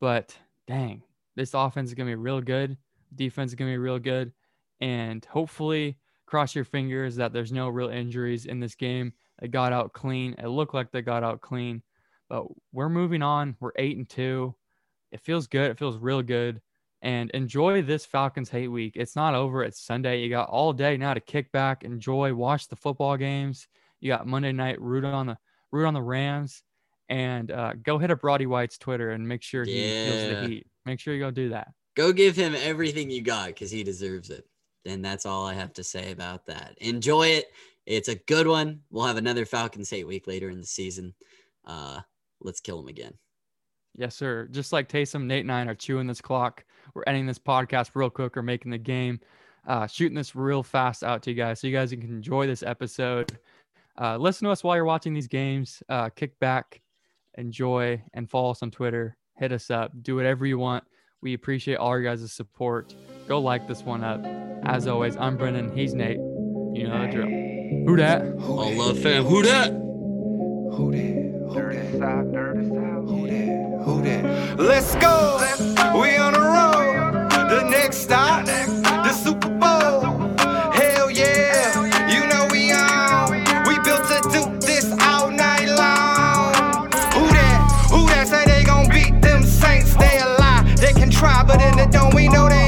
But 0.00 0.36
dang, 0.66 1.02
this 1.36 1.54
offense 1.54 1.90
is 1.90 1.94
gonna 1.94 2.10
be 2.10 2.14
real 2.14 2.40
good. 2.40 2.76
Defense 3.14 3.52
is 3.52 3.54
gonna 3.54 3.72
be 3.72 3.78
real 3.78 3.98
good, 3.98 4.32
and 4.80 5.24
hopefully, 5.24 5.98
cross 6.26 6.54
your 6.54 6.64
fingers 6.64 7.16
that 7.16 7.32
there's 7.32 7.52
no 7.52 7.68
real 7.68 7.90
injuries 7.90 8.46
in 8.46 8.60
this 8.60 8.74
game. 8.74 9.12
They 9.40 9.48
got 9.48 9.72
out 9.72 9.92
clean. 9.92 10.34
It 10.38 10.48
looked 10.48 10.74
like 10.74 10.90
they 10.90 11.02
got 11.02 11.22
out 11.24 11.40
clean, 11.40 11.82
but 12.28 12.46
we're 12.72 12.88
moving 12.88 13.22
on. 13.22 13.56
We're 13.60 13.72
eight 13.76 13.96
and 13.96 14.08
two. 14.08 14.54
It 15.12 15.20
feels 15.20 15.46
good. 15.46 15.70
It 15.70 15.78
feels 15.78 15.98
real 15.98 16.22
good 16.22 16.60
and 17.04 17.30
enjoy 17.32 17.82
this 17.82 18.06
Falcons 18.06 18.48
hate 18.48 18.68
week. 18.68 18.94
It's 18.96 19.14
not 19.14 19.34
over. 19.34 19.62
It's 19.62 19.78
Sunday. 19.78 20.22
You 20.22 20.30
got 20.30 20.48
all 20.48 20.72
day 20.72 20.96
now 20.96 21.12
to 21.12 21.20
kick 21.20 21.52
back, 21.52 21.84
enjoy, 21.84 22.34
watch 22.34 22.66
the 22.66 22.76
football 22.76 23.18
games. 23.18 23.68
You 24.00 24.08
got 24.08 24.26
Monday 24.26 24.52
night 24.52 24.80
root 24.80 25.04
on 25.04 25.26
the 25.26 25.36
root 25.70 25.86
on 25.86 25.92
the 25.92 26.02
Rams, 26.02 26.62
and 27.08 27.50
uh, 27.50 27.74
go 27.82 27.98
hit 27.98 28.10
up 28.10 28.24
Roddy 28.24 28.46
White's 28.46 28.78
Twitter 28.78 29.10
and 29.10 29.26
make 29.26 29.42
sure 29.42 29.64
he 29.64 29.82
feels 29.82 30.30
the 30.30 30.46
heat. 30.48 30.66
Make 30.86 31.00
sure 31.00 31.14
you 31.14 31.20
go 31.20 31.30
do 31.30 31.50
that. 31.50 31.68
Go 31.96 32.12
give 32.12 32.36
him 32.36 32.54
everything 32.56 33.10
you 33.10 33.22
got 33.22 33.48
because 33.48 33.70
he 33.70 33.82
deserves 33.82 34.30
it. 34.30 34.46
And 34.86 35.04
that's 35.04 35.26
all 35.26 35.46
I 35.46 35.54
have 35.54 35.72
to 35.74 35.84
say 35.84 36.12
about 36.12 36.46
that. 36.46 36.74
Enjoy 36.78 37.28
it. 37.28 37.46
It's 37.86 38.08
a 38.08 38.14
good 38.14 38.46
one. 38.46 38.80
We'll 38.90 39.06
have 39.06 39.16
another 39.16 39.46
Falcons 39.46 39.90
hate 39.90 40.06
week 40.06 40.26
later 40.26 40.50
in 40.50 40.60
the 40.60 40.66
season. 40.66 41.14
Uh, 41.64 42.00
let's 42.40 42.60
kill 42.60 42.80
him 42.80 42.88
again. 42.88 43.14
Yes, 43.96 44.16
sir. 44.16 44.48
Just 44.50 44.72
like 44.72 44.88
Taysom, 44.88 45.24
Nate 45.24 45.44
and 45.44 45.52
I 45.52 45.64
are 45.64 45.74
chewing 45.74 46.06
this 46.06 46.20
clock. 46.20 46.64
We're 46.94 47.04
ending 47.06 47.26
this 47.26 47.38
podcast 47.38 47.90
real 47.94 48.10
quick. 48.10 48.36
We're 48.36 48.42
making 48.42 48.72
the 48.72 48.78
game, 48.78 49.20
uh, 49.66 49.86
shooting 49.86 50.16
this 50.16 50.34
real 50.34 50.62
fast 50.62 51.04
out 51.04 51.22
to 51.22 51.30
you 51.30 51.36
guys 51.36 51.60
so 51.60 51.66
you 51.66 51.72
guys 51.72 51.90
can 51.90 52.02
enjoy 52.02 52.46
this 52.46 52.62
episode. 52.62 53.38
Uh, 54.00 54.16
listen 54.16 54.46
to 54.46 54.50
us 54.50 54.64
while 54.64 54.74
you're 54.74 54.84
watching 54.84 55.14
these 55.14 55.28
games. 55.28 55.82
Uh, 55.88 56.08
kick 56.08 56.38
back, 56.40 56.80
enjoy, 57.38 58.02
and 58.12 58.28
follow 58.28 58.50
us 58.50 58.62
on 58.62 58.70
Twitter. 58.70 59.16
Hit 59.36 59.52
us 59.52 59.70
up. 59.70 59.92
Do 60.02 60.16
whatever 60.16 60.46
you 60.46 60.58
want. 60.58 60.84
We 61.22 61.34
appreciate 61.34 61.76
all 61.76 61.98
your 61.98 62.02
guys' 62.02 62.32
support. 62.32 62.94
Go 63.26 63.38
like 63.38 63.66
this 63.66 63.82
one 63.82 64.04
up. 64.04 64.24
As 64.66 64.86
always, 64.86 65.16
I'm 65.16 65.36
Brennan. 65.36 65.74
He's 65.76 65.94
Nate. 65.94 66.18
You 66.18 66.88
know 66.88 67.06
the 67.06 67.12
drill. 67.12 67.28
Who 67.86 67.96
dat? 67.96 68.22
All 68.40 68.72
love 68.74 68.98
fam. 68.98 69.24
Who 69.24 69.42
that? 69.42 69.70
Who 69.72 70.92
that? 70.92 71.48
Who 71.48 71.54
Dirty 71.54 71.76
that? 71.76 71.98
South, 71.98 72.32
dirty 72.32 72.68
South. 72.68 73.08
Who 73.08 73.26
that? 73.28 73.82
Who 73.84 74.02
that? 74.02 74.58
Let's 74.58 74.94
go. 74.96 75.38
We 76.00 76.16
on 76.16 76.32
the 76.32 76.40
road. 76.40 77.30
The 77.50 77.68
next 77.70 77.98
stop, 77.98 78.46
we 92.14 92.28
know 92.28 92.48
that. 92.48 92.63